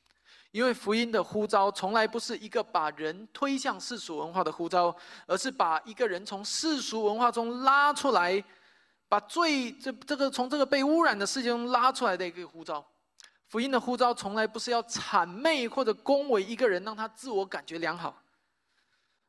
[0.50, 4.94] 因为福音的呼召从来不是一个把人推向世俗文化的呼召，
[5.26, 8.44] 而是把一个人从世俗文化中拉出来。
[9.08, 12.84] 把最这这个从这个被污染的世界中拉出来的一个呼召，
[13.48, 18.22] 福音的呼召从来不是要谄媚或者恭维一个人，让他自我感觉良好，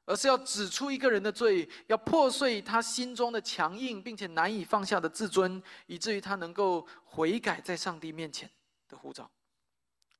[0.06, 8.50] 而是要指出一个人的罪，要破碎他心中的强硬并且难以放下的自尊，以至于他能够悔改在上帝面前
[8.88, 9.30] 的呼召。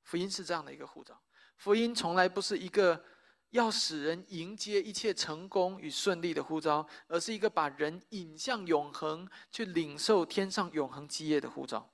[0.04, 1.20] 福音是这样的一个呼召，
[1.58, 3.04] 福音从来不是一个。
[3.52, 11.90] 要使人迎接一切成功与顺利的呼召，而是一个把人引向永恒，去领受天上永恒基业的呼召。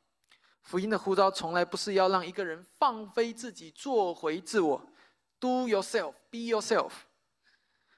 [0.64, 4.82] 福音的呼召从来不是要让一个人放飞自己，做回自我
[5.40, 6.92] ，do yourself, be yourself。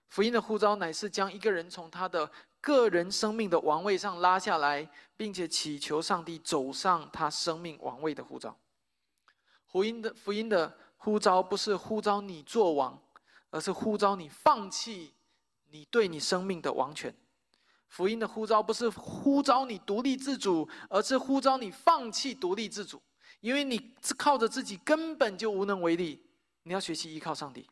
[0.10, 2.30] 福音的呼召乃是将一个人从他的
[2.62, 8.58] 个人生命的王位上拉下来，并且祈求上帝走上他生命王位的呼召。
[9.66, 13.02] 福音的福音的呼召不是呼召你做王。
[13.54, 15.14] 而是呼召你放弃
[15.70, 17.16] 你对你生命的王权。
[17.88, 23.00] 福音的呼召不是呼召你独立自主，而是呼召你放弃独立自主，
[23.42, 26.26] 因为你是靠着自己根本就无能为力。
[26.64, 27.70] 你要学习依靠上帝。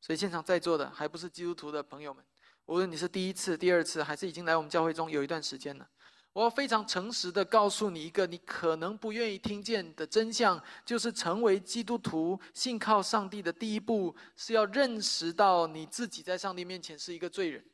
[0.00, 2.24] 所以现场在座的还不是基督徒的朋友们，
[2.64, 5.86] 无论你是第一次、第二次，还是已经来我们教会中有一段时间了。
[6.34, 17.64] 我要非常诚实的告诉你一个你可能不愿意听见的真相，就是成为基督徒、信靠上帝的第一步，是要认识到你自己在上帝面前是一个罪人，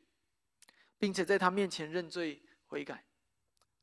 [0.99, 3.03] 并且在他面前认罪悔改。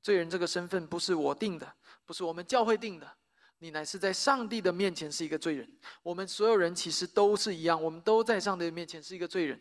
[0.01, 1.75] 罪人这个身份不是我定的，
[2.07, 3.17] 不是我们教会定的，
[3.59, 5.69] 你乃是在上帝的面前是一个罪人。
[6.05, 9.61] 我们所有人其实都是一样，我们都在上帝面前是一个罪人。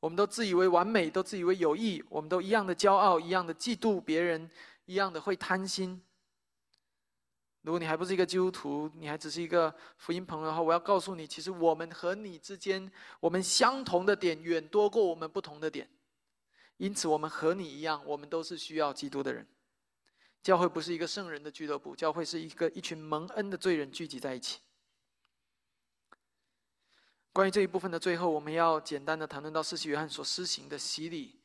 [0.00, 4.48] 我们都自以为完美，都自以为有益，我们都一样的骄傲，一样的嫉妒别人，
[4.84, 6.00] 一样的会贪心。
[7.62, 15.90] 如果你还不是一个基督徒，你还只是一个福音朋友的话，我要告诉你，其实我们和你之间，我们相同的点远多过我们不同的点。
[16.76, 19.46] 因此，我们和你一样，我们都是需要基督的人。
[20.40, 24.60] 教会不是一个圣人的俱乐部，教会是一个一群蒙恩的罪人聚集在一起。
[27.38, 31.38] 关于这一部分的最后，我们要简单的谈论到施洗约翰所施行的洗礼，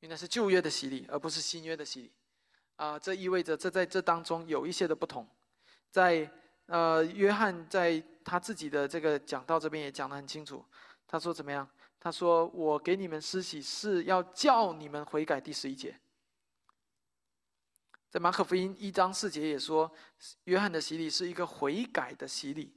[0.00, 2.10] 原来是旧约的洗礼，而不是新约的洗礼。
[2.76, 5.28] 啊，这意味着这在这当中有一些的不同。
[5.90, 6.32] 在
[6.64, 10.64] 呃，约翰在他自己的这个讲道这边也讲得很清楚，
[11.06, 11.68] 他说怎么样？
[12.00, 15.94] 他说：“我给你们施洗是要叫你们悔改。”第十一节，
[18.08, 19.92] 在马可福音一章四节也说，
[20.44, 22.72] 约翰的洗礼是一个悔改的洗礼。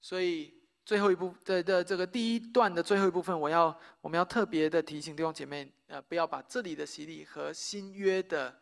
[0.00, 0.57] 所以
[0.88, 8.58] 最后一部的的这个第一段的最后一部分，我要我们要特别的提醒弟兄姐妹，呃，不要把这里的洗礼和新约的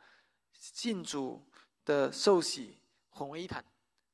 [0.52, 1.40] 信主
[1.84, 2.78] 的受洗
[3.10, 3.64] 混为一谈。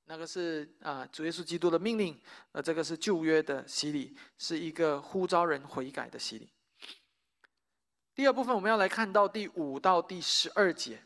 [0.04, 2.20] 那个是啊，主耶稣基督的命令，
[2.50, 6.50] 呃，这个是旧约的洗礼，是一个呼召人悔改的洗礼。
[8.14, 11.02] 第二部分我们要来看到第五到第十二节，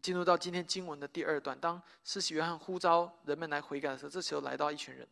[0.00, 1.58] 进入到今天经文的第二段。
[1.58, 5.04] 当施洗约翰呼召人们来悔改的时候，这时候来到一群人。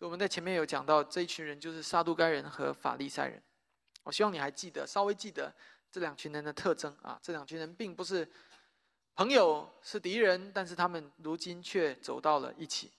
[0.00, 3.42] 我们在前面有讲到，这一群人就是撒都该人和法利赛人。
[4.04, 5.52] 我希望你还记得，稍微记得
[5.90, 8.28] 这两群人的特征啊，这两群人并不是。
[9.14, 12.92] 朋友是敌人，但是他们如今却走到了一起。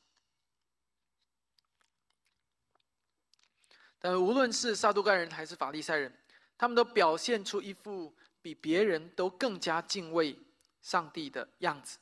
[3.97, 6.13] 但无论是撒都该人还是法利赛人，
[6.57, 10.37] 他们都表现出一副比别人都更加敬畏
[10.81, 11.97] 上帝的样子。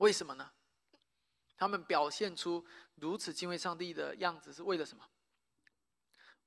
[0.00, 0.50] 为什么呢？
[1.56, 2.62] 他们表现出
[3.00, 5.02] 如此敬畏上帝的样子，是为了什么？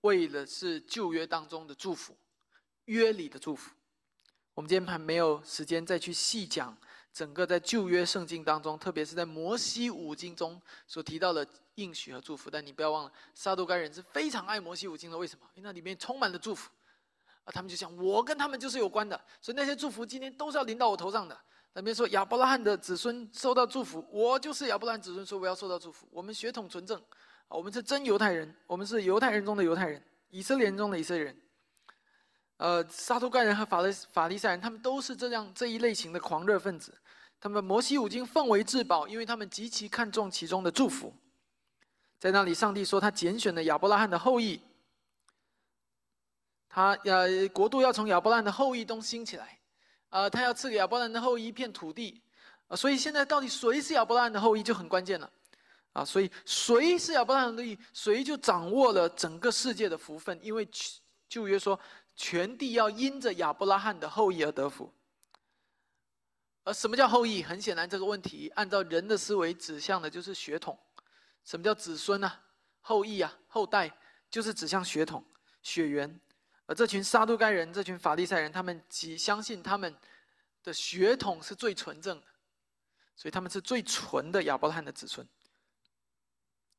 [0.02, 2.16] 为了是旧约当中的祝福，
[2.86, 3.72] 约里的祝福。
[4.54, 6.78] 我们今天还没有时间再去细讲
[7.12, 12.50] 整个在旧约圣经当中，特别是在摩西五经中所提到的应许和祝福。
[12.50, 15.18] 但你不要忘了，撒都该人是非常爱摩西五经的。
[15.18, 15.48] 为什么？
[15.56, 16.70] 因为那里面充满了祝福
[17.46, 17.52] 啊！
[17.52, 21.40] 他们就想，我跟他们就是有关的，所以那些祝福今天都是要临到我头上的。
[21.74, 26.08] 那边说亚伯拉罕的子孙受到祝福，我就是亚伯拉罕子孙，说我要受到祝福。
[26.12, 27.00] 我们血统纯正
[27.48, 31.40] 啊，我们是真犹太人，我们是犹太人中的犹太人，以色列人中的以色列人。
[32.58, 36.96] 呃，撒都盖人和法利法利赛人，他们都是这样这一类型的狂热分子。
[37.40, 41.14] 他们摩西五经奉为至宝，因为他们极其看重其中的祝福。
[42.20, 44.62] 在那里，上帝说他拣选了亚伯拉罕的后裔，
[46.70, 49.60] 他呃国度要从亚伯拉罕的后裔中兴起来，
[50.14, 52.22] 啊，他要赐给亚伯拉罕的后裔一片土地。
[52.68, 55.28] 啊，所以现在到底谁是亚伯拉罕的后裔就很关键了。
[55.94, 60.68] 啊，所以谁是亚伯拉罕的后裔，谁就掌握了整个世界的福分，因为
[61.28, 61.80] 旧约说。
[62.16, 64.94] 全地要因着亚伯拉罕的后裔而得福。
[66.64, 67.42] 而什么叫后裔？
[67.42, 70.78] 很显然，这个问题按照人的思维指向的就是血统。
[71.44, 72.32] 什么叫子孙呢？
[72.82, 73.92] 后裔啊，后代
[74.30, 75.26] 就是指向血统、
[75.64, 76.20] 血缘。
[76.66, 79.96] 而这群撒都该人、这群法利赛人，他们极相信他们
[80.64, 82.28] 的血统是最纯正的，
[83.16, 85.28] 所以他们是最纯的亚伯拉罕的子孙。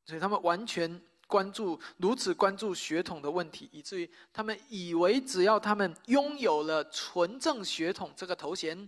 [0.05, 1.01] 所以他们完全。
[1.27, 8.87] 关注如此关注血统的问题，以至于他们以为只要他们拥有了纯正血统这个头衔，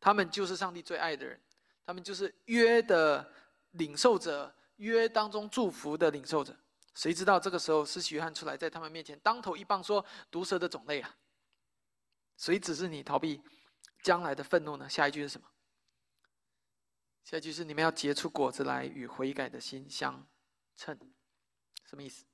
[0.00, 1.38] 他们就是上帝最爱的人，
[1.84, 3.30] 他们就是约的
[3.72, 6.56] 领受者，约当中祝福的领受者。
[6.96, 11.14] 谁知道这个时候，施洗约翰出来，在他们面前当头一棒，说：“毒蛇的种类啊，
[12.38, 13.40] 谁指示你逃避
[14.02, 15.46] 将来的愤怒呢？”下一句是什么？
[17.22, 20.26] 下一句是：“你们要结出果子来，与悔改的心相
[20.74, 20.98] 称。”
[21.84, 22.24] 什么意思？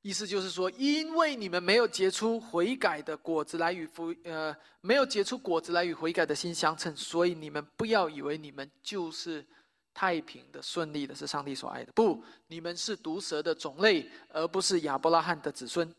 [0.00, 9.46] 意思就是说，因为你们没有结出悔改的果子来与福，呃，没有结出果子来与悔改的心相称，所以你们不要以为你们就是
[9.94, 11.92] 太平的、顺利的，是上帝所爱的。
[11.92, 15.94] 不，你们是毒蛇的种类，而不是亚伯拉罕的子孙。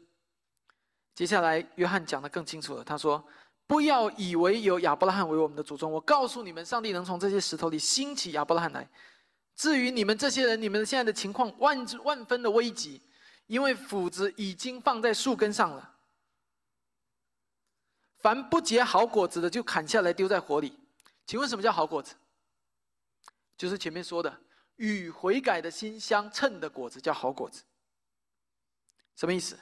[1.15, 3.23] 接下来，约翰讲的更清楚了，他说
[3.67, 8.89] ：“不要以为有亚伯拉罕为我们的祖宗，我告诉你们，上帝能从这些石头里兴起亚伯拉罕来。”
[9.55, 12.99] 至于你们这些人，你们现在的情况万万分的危急，
[13.45, 15.91] 因为斧子已经放在树根上了。
[18.17, 20.73] 凡不结好果子的，就砍下来丢在火里。
[21.27, 22.15] 请问什么叫好果子？
[23.58, 24.41] 就是前面说的
[24.76, 27.64] 与悔改的心相称的果子叫好果子。
[29.16, 29.60] 什么意思？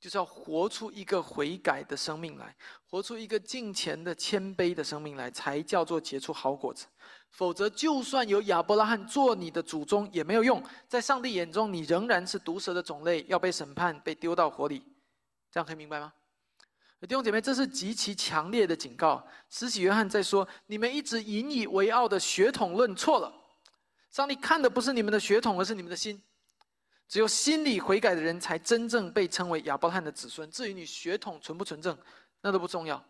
[0.00, 2.56] 就是要活出一个悔改的生命来，
[2.88, 6.86] 活出一个敬虔的谦卑的生命来，才叫做结出好果子。
[7.30, 14.84] 否则，就算有亚伯拉罕做你的祖宗也没有用，在上帝眼中，你仍然是毒蛇的种类，要被审判，被丢到火里。
[15.50, 16.12] 这样可以明白吗？
[17.06, 19.24] 弟兄姐妹，这是极其强烈的警告。
[19.48, 23.32] 慈禧约翰在说：你们一直引以为傲的血统论错了。
[24.10, 26.20] 上帝看的不是你们的血统，而是你们的心。
[27.06, 30.50] 只有心里悔改的人，才真正被称为亚伯拉罕的子孙。
[30.50, 31.96] 至于你血统纯不纯正，
[32.40, 33.02] 那都不重要。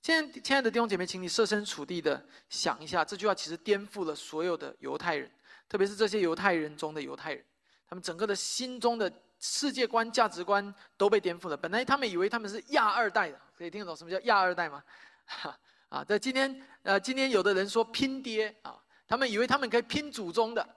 [0.00, 5.28] 现在，亲爱的弟兄姐妹，请你设身处地的想一下，这句话其实颠覆了所有的犹太人，
[5.68, 7.44] 特别是这些犹太人中的犹太人，
[7.88, 11.56] 他们整个的心中的世界观、价值观都被颠覆了。
[11.56, 14.82] 本来他们以为他们是亚二代的，可以听得懂什么叫亚二代吗？
[15.88, 20.76] 啊，在今天，呃，今天有的人说拼爹啊，他们以为他们可以拼祖宗的。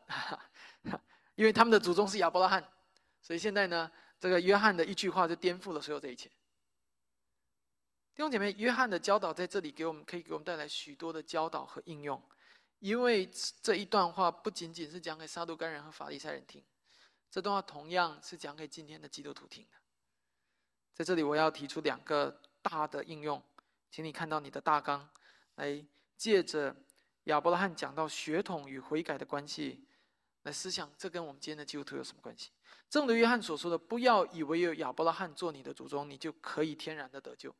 [1.35, 2.61] 因为他们的祖宗是亚伯拉罕，
[3.21, 3.89] 所以现在呢，
[4.19, 6.27] 这个约翰的一句话就颠覆了所有这一切。
[8.13, 12.21] 弟兄姐妹，约翰的教导在这里给我们可以给我们带来许多的教导和应用，
[12.79, 13.31] 因为
[13.61, 16.61] 这一段话不仅仅是讲给撒都干人和法利赛人听，
[17.29, 19.77] 这段话同样是讲给今天的基督徒听的。
[20.93, 23.41] 在这里，我要提出两个大的应用，
[23.89, 25.09] 请你看到你的大纲，
[25.55, 25.85] 来
[26.17, 26.75] 借着
[27.25, 29.85] 亚伯拉罕讲到血统与悔改的关系。
[30.43, 32.49] 来思想，这跟我们今天的基督徒有什么关系？
[32.89, 37.53] 正如约翰所说的，不要以为有亚伯拉罕做你的祖宗，你就可以天然的得救，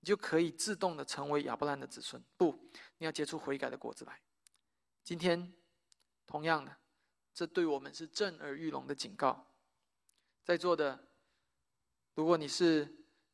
[0.00, 2.24] 你就可以自动的成为亚伯拉罕的子孙。
[2.36, 2.56] 不，
[2.98, 4.20] 你要结出悔改的果子来。
[5.02, 5.52] 今天，
[6.26, 6.76] 同样的，
[7.36, 9.46] 这对我们是震耳欲聋的警告。
[10.42, 10.98] 在座的，
[12.14, 12.88] 如果你是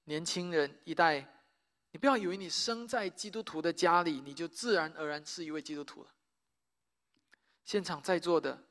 [0.07, 1.25] 年轻人一代，
[1.93, 6.13] 你不要以为你生在基督徒的家里，你就自然而然是一位基督徒了。
[7.65, 8.67] 现场在座的，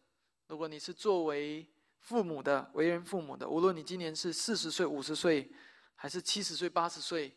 [0.48, 1.66] 如果你是作为
[2.02, 5.50] 父母的、为人父母的，无论你今年是四十岁、五十岁，
[5.96, 7.34] 还是七十岁、八十岁，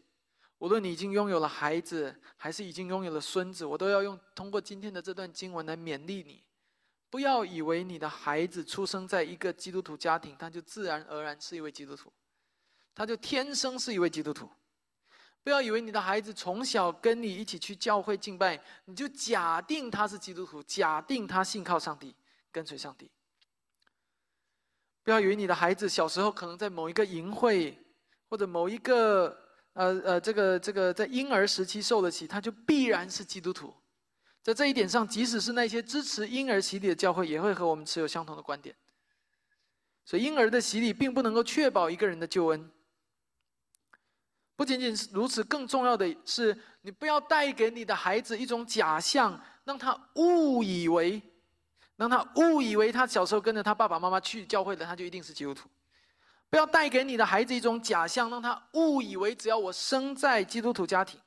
[0.59, 6.44] 无论你已经拥有了孩子，还是已经拥有了孙子，我都要用通过今天的这段经文来勉励你：
[7.15, 12.13] 不要以为你的孩子出生在一个基督徒家庭，他就自然而然是一位基督徒，
[12.93, 14.51] 他就天生是一位基督徒。
[15.41, 22.13] 不要以为你的孩子从小跟你一起去教会敬拜，你就假定他是基督徒，假定他信靠上帝，
[22.51, 23.09] 跟随上帝。
[25.05, 27.79] 不要以为你的孩子小时候可能在某一个营会，
[28.29, 29.39] 或者某一个
[29.75, 33.73] 呃呃这个这个在婴儿时期受了洗，他就必然是基督徒。
[34.45, 38.77] 在这一点上，即使是那些支持婴儿洗礼的教会，也会和我们持有相同的观点。
[40.05, 42.71] 所以，婴儿的洗礼并不能够确保一个人的救恩。
[44.55, 51.23] 不仅仅是如此，更重要的是，你不要带给你的孩子一种假象，让他误以为，
[51.97, 55.71] 让他误以为他小时候跟着他爸爸妈妈去教会的，他就一定是基督徒。
[56.51, 61.19] 不要带给你的孩子一种假象，让他误以为只要我生在基督徒家庭，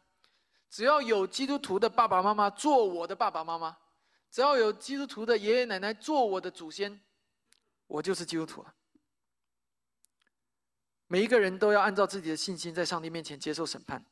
[0.70, 3.78] 只要有基督徒的爸爸妈妈做我的爸爸妈妈，
[4.30, 7.00] 只要有基督徒的爷爷奶奶做我的祖先，
[7.88, 8.74] 我就是基督徒了。
[11.08, 14.06] 每一个人都要按照自己的信心，在上帝面前接受审判。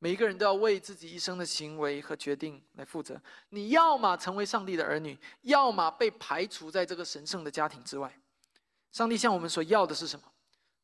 [0.00, 3.20] 每一个人都要为自己一生的行为和决定来负责。
[3.50, 8.18] 你要么成为上帝的儿女，要么被排除在这个神圣的家庭之外。
[8.90, 10.26] 上帝向我们所要的是什么？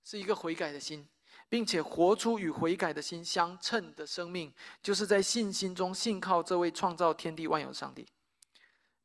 [0.05, 1.09] 是一个悔改的心，
[1.49, 8.07] 并且活出与悔改的心相称的生命，就是在信心中信靠这位创造天地万有的上帝，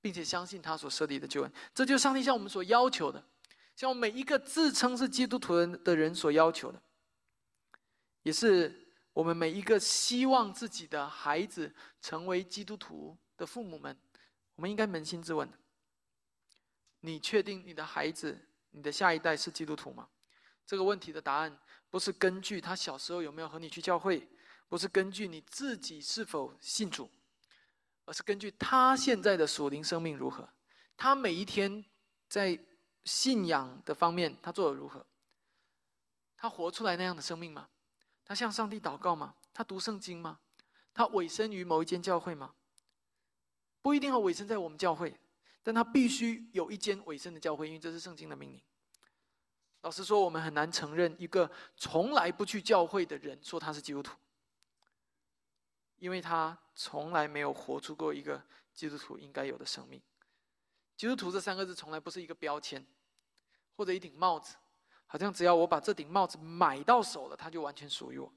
[0.02, 1.52] 并且相信他所设立的救恩。
[1.74, 3.24] 这就是上帝向我们所要求的。
[3.76, 6.80] 向每一个自称是基督徒人的人所要求的，
[8.22, 13.98] 也是我们每一个希望自己的孩子成为基督徒的父母们，
[14.56, 15.50] 我们应该扪心自问：
[17.00, 18.38] 你确定你的孩子、
[18.70, 20.08] 你的下一代是基督徒吗？
[20.68, 21.58] 这个问题的答案
[21.92, 24.28] 不是根据他小时候有没有和你去教会，
[24.68, 27.08] 不是根据你自己是否信主，
[28.06, 30.50] 而是根据他现在的属灵生命如何，
[30.98, 31.86] 他每一天
[32.28, 32.60] 在。
[33.04, 35.04] 信仰的方面，他做的如何？
[36.38, 37.68] 他活出来那样的生命吗？
[38.24, 39.34] 他向上帝祷告吗？
[39.52, 40.38] 他读圣经吗？
[40.94, 42.54] 他委身于某一间教会吗？
[43.82, 45.20] 不一定要委身在我们教会，
[45.64, 48.62] 但他必须有一间委身的教会，因为这是圣经的命令。
[49.82, 54.16] 老实说，我们很难承认一个从来不去教会的人说他是基督徒，
[55.98, 58.42] 因为他从来没有活出过一个
[58.74, 60.02] 基督徒应该有的生命。
[60.96, 62.86] 基督徒这三个字从来不是一个标签，
[63.76, 64.56] 或者一顶帽子，
[65.08, 68.32] 好像只要我把这顶帽子买到手了，它就完全属于我。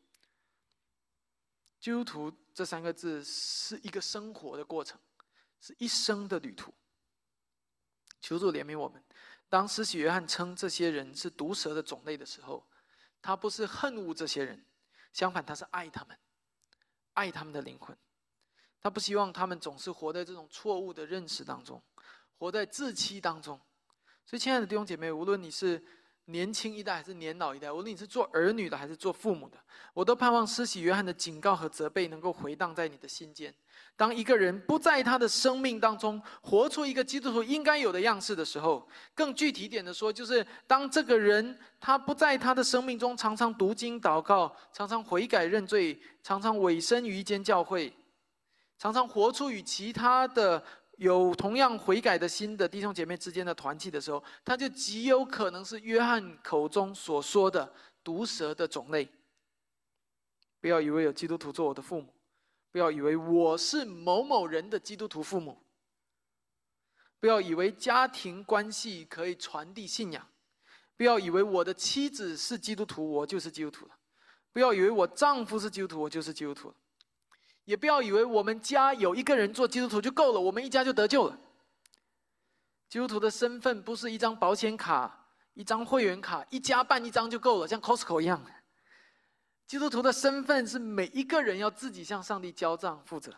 [1.78, 4.99] 基督徒这三个字是一个生活的过程，
[5.61, 6.72] 是一生的旅途。
[8.22, 9.05] 求主怜悯我们。
[9.49, 12.66] 当施洗约翰称这些人是毒蛇的种类的时候，
[13.22, 14.64] 他不是恨恶这些人，
[15.12, 16.18] 相反，他是爱他们，
[17.12, 17.97] 爱他们的灵魂。
[18.80, 21.82] 他不希望他们总是活在这种错误的认识当中，
[22.36, 23.59] 活在自欺当中。
[24.26, 25.82] 所以，亲爱的弟兄姐妹，无论你是
[26.26, 29.59] 年轻一代还是年老一代，无论你是做儿女的还是做父母的，
[29.95, 33.55] 我都盼望施洗约翰的警告和责备能够回荡在你的心间。
[33.97, 47.95] 当一个人不在他的生命当中活出一个基督徒应该有的样式的时候，更具体点的说，就是当这个人他不在他的生命中常常读经祷告，常常悔改认罪，常常委身于一间教会，
[48.78, 50.62] 常常活出与其他的
[50.97, 57.72] 有同样悔改的心的弟兄姐妹之间的团契的时候，他就极有可能是约翰口中所说的
[58.03, 59.09] 毒蛇的种类。
[60.61, 62.14] 不要以为有基督徒做我的父母。
[62.75, 65.62] 不要以为我是某某人的基督徒父母。
[67.20, 70.27] 不要以为家庭关系可以传递信仰。
[70.97, 73.95] 不要以为我的妻子是基督徒，我就是基督徒了。
[74.53, 76.75] 不要以为我丈夫是基督徒，我就是基督徒了。
[77.64, 81.39] 也不要以为我们家有一个人做基督徒就够了，我们一家就得救了。
[82.89, 88.45] 基督徒的身份不是一张保险卡、一张会员卡，一家办一张就够了，像 Costco 一样。
[89.67, 93.35] 基督徒的身份是每一个人要自己向上帝交账负责。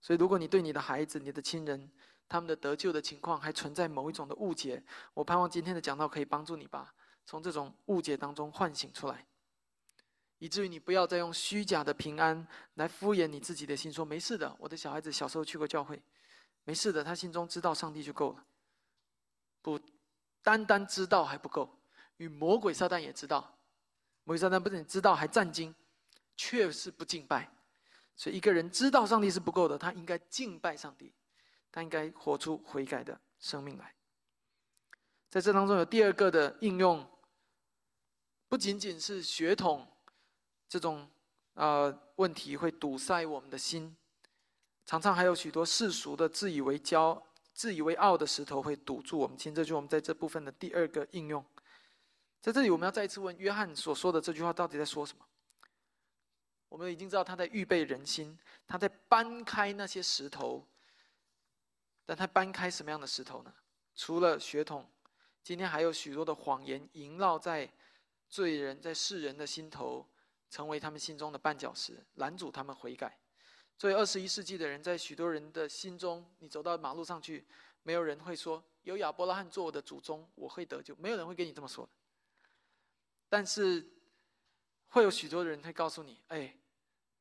[0.00, 1.90] 所以，如果你对你的孩子、你的亲人
[2.28, 4.82] 他们的得救的情况还存在某一种的误解，
[5.14, 6.94] 我盼望今天的讲道可以帮助你吧，
[7.24, 9.26] 从这种误解当中唤醒出来，
[10.38, 16.02] 以至于你不要再用虚假的平安来敷衍你自己的心，说没事的，我的小孩子小时候去过教会，
[16.64, 18.44] 没事的，他心中知道上帝就够了。
[19.62, 19.80] 不
[20.42, 21.78] 单单知道还不够，
[22.18, 23.56] 与魔鬼撒旦也知道。
[24.24, 25.74] 摩西撒旦不仅知道，还战经，
[26.36, 27.50] 确实不敬拜。
[28.16, 31.12] 所以一个人知道上帝是不够的，他应该敬拜上帝，
[31.70, 33.94] 他应该活出悔改的生命来。
[35.28, 37.04] 在这当中有第二个的应用，
[38.48, 39.86] 不仅仅是血统
[40.68, 41.08] 这种
[41.54, 43.96] 呃问题会堵塞我们的心，
[44.86, 47.20] 常常还有许多世俗的自以为骄、
[47.52, 49.52] 自以为傲的石头会堵住我们心。
[49.52, 51.44] 这就是我们在这部分的第二个应用。
[52.44, 55.24] 在这里，我们要再一次问约翰所说的这句话到底在说什么？
[56.68, 60.62] 我们已经知道他在预备人心，他在搬开那些石头。
[62.04, 63.54] 但他搬开什么样的石头呢？
[63.94, 64.86] 除了血统，
[65.42, 67.72] 今天还有许多的谎言萦绕在
[68.28, 70.06] 罪人、在世人的心头，
[70.50, 73.18] 成为他们心中的绊脚石，拦阻他们悔改。
[73.78, 77.46] 作为二十一世纪的人，在许多人的心中，你走到马路上去，
[77.82, 80.94] 没有人会说有亚伯拉罕做我的祖宗，我会得救。
[80.96, 81.88] 没有人会跟你这么说。
[83.34, 83.84] 但是，
[84.90, 86.56] 会有许多人会告诉你：“哎，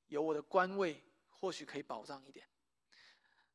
[0.09, 2.47] 有我的官位，或许可以保障一点。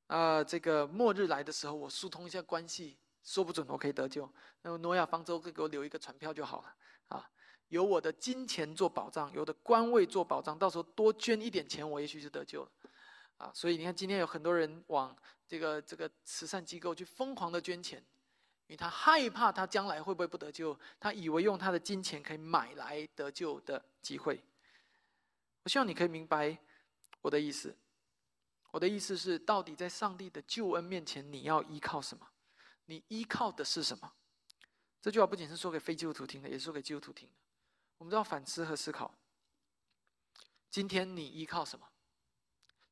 [0.08, 4.28] 啊，这个末日来的时候，我疏通一下关系，说不准我可以得救。
[4.62, 6.74] 那么诺亚方舟可以给我留一个船票就好了。
[7.10, 7.30] 啊，
[7.68, 12.72] 有我的金钱做保障，有的官位做保障，到时候多捐一点钱，我也许就得救了。
[13.36, 18.04] 啊，所以你看，今天有很多人往这个这个慈善机构去疯狂的捐钱。”
[18.68, 24.42] 因为他害怕他将来会不会不得救，他以为用他的金钱可以买来得救的机会。
[25.62, 26.56] 我希望你可以明白
[27.22, 27.74] 我的意思。
[28.70, 32.28] 我的意思是，到底在上帝的救恩面前，你要依靠什么？
[32.84, 34.12] 你依靠的是什么？
[35.00, 37.34] 这句话不仅是说给非基督徒听的，也是说给基督徒听的。
[37.96, 39.14] 我们都要反思和思考。
[40.70, 41.88] 今天你依靠什么？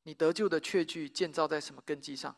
[0.04, 2.34] 你得救的确据建造在什么根基上？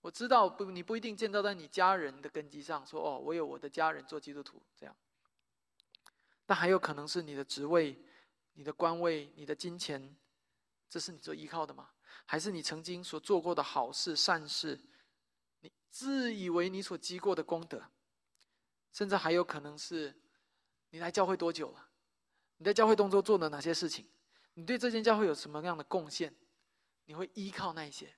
[0.00, 4.94] 我知道不，你不一定建造在你家人的根基上，说哦，我有我的家人做基督徒这样。
[6.46, 7.98] 但还有可能是你的职位、
[8.54, 10.16] 你的官位、你的金钱，
[10.88, 11.90] 这是你所依靠的吗？
[12.24, 14.80] 还是你曾经所做过的好事、善事，
[15.60, 17.90] 你自以为你所积过的功德，
[18.92, 20.14] 甚至还有可能是
[20.90, 21.88] 你来教会多久了？
[22.56, 24.06] 你在教会当中做了哪些事情？
[24.54, 26.34] 你对这间教会有什么样的贡献？
[27.04, 28.14] 你会依靠那些？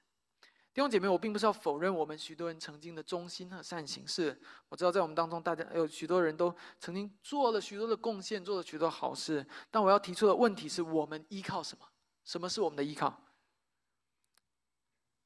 [0.73, 4.07] 弟兄姐妹，我并不是要否认我们许多人曾经的忠心和善行。
[4.07, 9.45] 是，我知道在我们当中，大家有许多人都曾经做了许多的贡献，做了许多好事。
[9.69, 11.85] 但我要提出的问题是我们依靠什么？
[12.25, 13.21] 什么是我们的依靠？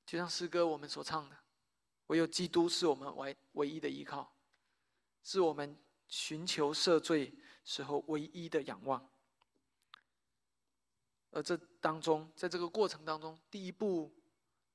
[0.06, 1.36] 就像诗歌我们所唱的
[2.08, 4.34] ：“唯有基督是我们唯唯一的依靠，
[5.22, 5.76] 是我们
[6.08, 7.34] 寻求赦罪
[7.64, 9.06] 时候唯一的仰望。”
[11.32, 14.10] 而这当中，在这个过程当中，第一步。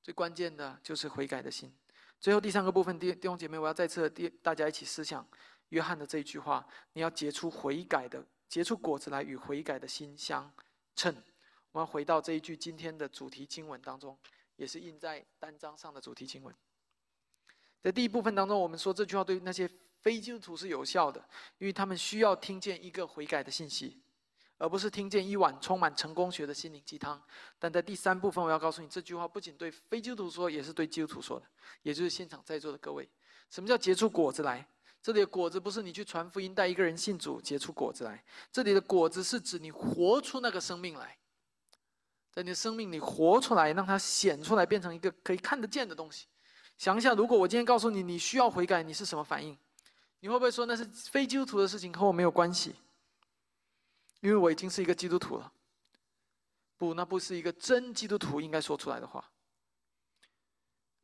[0.02, 1.72] 最关键的就是悔改的心。
[2.18, 5.26] 最后第三个部分，弟弟兄姐妹，我要再次第大家一起思想
[5.70, 10.52] 约翰的这一句话：你要结出悔改的，结出果子来，与悔改的心相
[10.94, 11.14] 称。
[11.72, 14.18] 我们回到这一句今天的主题经文当中，
[14.56, 16.54] 也是印在单章上的主题经文。
[17.80, 19.70] 在第一部分当中，我们说这句话对那些
[20.00, 21.26] 非基督徒是有效的，
[21.58, 24.02] 因为他们需要听见一个悔改的信息，
[24.60, 27.20] 而不是听见一碗充满成功学的心灵鸡汤。
[27.58, 31.46] 但在第三部分，我要告诉你，这句话不仅对非基督徒说，也是对基督徒说的，
[31.82, 33.08] 也就是现场在座的各位。
[33.48, 34.68] 什么叫结出果子来？
[35.02, 41.16] 这里的果子不是你去传福音带一个人信主结出果子来，这里的果子是指你活出那个生命来。
[42.30, 46.26] 在你的生命里活出来，让它显出来，变成一个可以看得见的东西。
[46.76, 49.56] 想一下，如果我今天告诉你你需要悔改，你是什么反应？
[50.20, 52.74] 你会不会说那是非基督徒的事情，和我没有关系？
[54.20, 55.52] 因为我已经是一个基督徒了。
[56.76, 59.30] 不，那不是一个真基督徒应该说出来的话。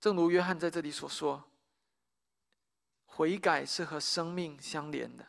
[0.00, 1.44] 正如约翰在这里所说，
[3.04, 5.26] 悔改是和生命相连的，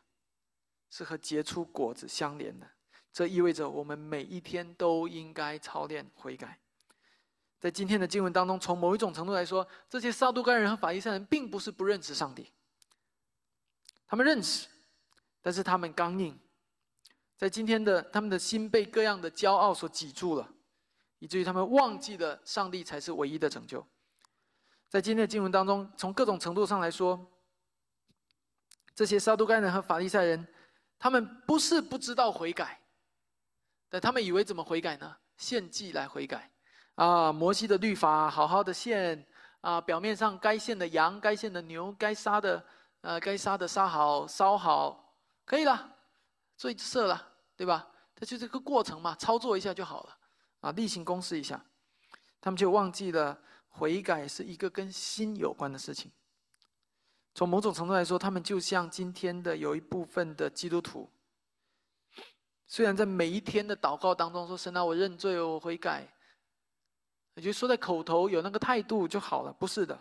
[0.89, 2.69] 是和结出果子相连的。
[3.11, 6.59] 这意味着我们每一天都应该操练悔改。
[7.59, 12.51] 在今天的经文当中，从某一种程度来说，这些撒都该人和法利赛人并不是不认识上帝，
[14.05, 14.67] 他们认识，
[15.41, 16.39] 但是他们刚硬，
[17.38, 20.49] 在今天的他们的心被各样的骄傲所挤住了，
[21.19, 23.85] 以至于他们忘记了上帝才是唯一的拯救。
[24.89, 27.23] 在今天的经文当中，从各种程度上来说，
[28.95, 30.47] 这些撒都该人和法利赛人，
[30.97, 32.81] 他们不是不知道悔改。
[33.89, 35.15] 但他们以为怎么悔改呢？
[35.38, 36.51] 献祭来悔改，
[36.95, 39.23] 啊，摩西的律法好好的献，
[39.61, 42.65] 啊，表面上该献的羊、该献的牛、该杀的，
[43.01, 45.13] 呃，该杀的杀好、烧好，
[45.45, 45.95] 可以了，
[46.57, 47.26] 罪赦了，
[47.58, 47.89] 对吧？
[48.16, 50.18] 它就这个过程嘛，操作一下就好了，
[50.62, 51.66] 啊，例行公事一下，
[52.39, 53.38] 他们就忘记了
[53.68, 56.12] 悔改是一个跟心有关的事情。
[57.34, 61.10] 从某种程度来说，他们就像今天的有一部分的基督徒。
[62.66, 66.12] 虽然在每一天的祷告当中说“神啊，我认罪，我悔改”，
[67.36, 69.53] 也就说在口头有那个态度就好了。
[69.53, 69.97] 不是的，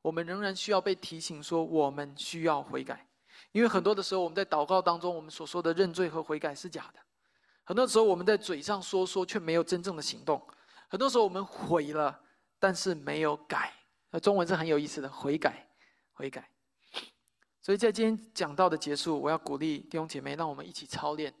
[0.00, 3.08] 我们仍然需要被提醒说我们需要悔改，
[3.54, 6.98] 因为很多的时候我们在祷告当中，我们所说的认罪和悔改是假的。
[7.62, 10.44] 很多时候我们在嘴上说说，却没有真正的行动。
[10.88, 12.20] 很多时候我们悔了，
[12.58, 13.72] 但是没有改。
[14.10, 15.68] 那中文是很有意思的，悔改，
[16.14, 16.50] 悔改。
[17.62, 21.32] 所以在今天讲到的结束，我要鼓励弟兄姐妹，让我们一起操练。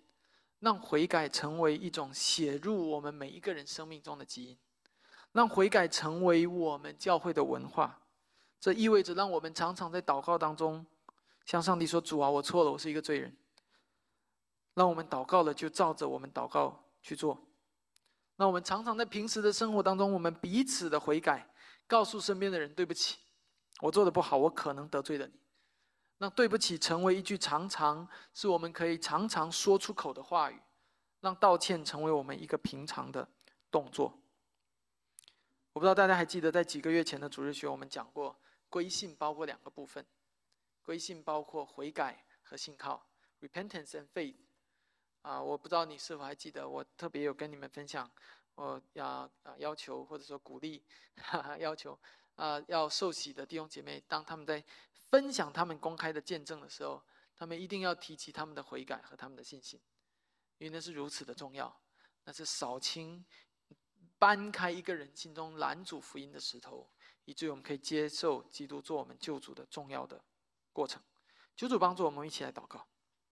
[0.60, 4.58] 让悔改成为一种写入我们每一个人生命中的基因，
[5.32, 8.00] 让悔改成为我们教会的文化。
[8.58, 10.86] 这意味着让我们常常在祷告当中
[11.44, 13.36] 向上帝说：“主啊，我错了，我是一个罪人。”
[14.74, 17.46] 让我们祷告了就照着我们祷告去做。
[18.36, 21.54] 那我们常常在平时的生活当中，我们彼此的悔改，
[21.86, 23.18] 告诉身边的人：“对不起，
[23.80, 25.34] 我做的不好，我可能得罪了你。”
[26.18, 30.60] 让对不起成为一句常常是我们可以常常说出口的话语，
[31.20, 33.28] 让道歉成为我们一个平常的
[33.70, 34.18] 动作。
[35.72, 40.06] 我不知道大家还记得，在几个月前的主日学，我们讲过归信包括两个部分，
[40.84, 43.04] 归信包括悔改和信靠
[43.40, 44.36] （repentance and faith）。
[45.22, 48.08] 啊，我不知道你是否还记得，我特别有跟你们分享，
[48.54, 50.84] 我要啊要求或者说鼓励，
[51.16, 51.98] 哈哈要求
[52.36, 54.62] 啊要受洗的弟兄姐妹，当他们在。
[55.10, 57.00] 分享他们公开的见证的时候，
[57.36, 59.80] 他们一定要提起他们的悔改和他们的信心，
[60.58, 61.80] 因为那是如此的重要，
[62.24, 63.24] 那是扫清、
[64.18, 66.90] 搬开一个人心中拦阻福音的石头，
[67.26, 70.20] 以至于我们可以接受基督做我们救主的重要的
[70.74, 71.02] 过程。
[71.56, 72.86] 求主帮助我们一起来祷告。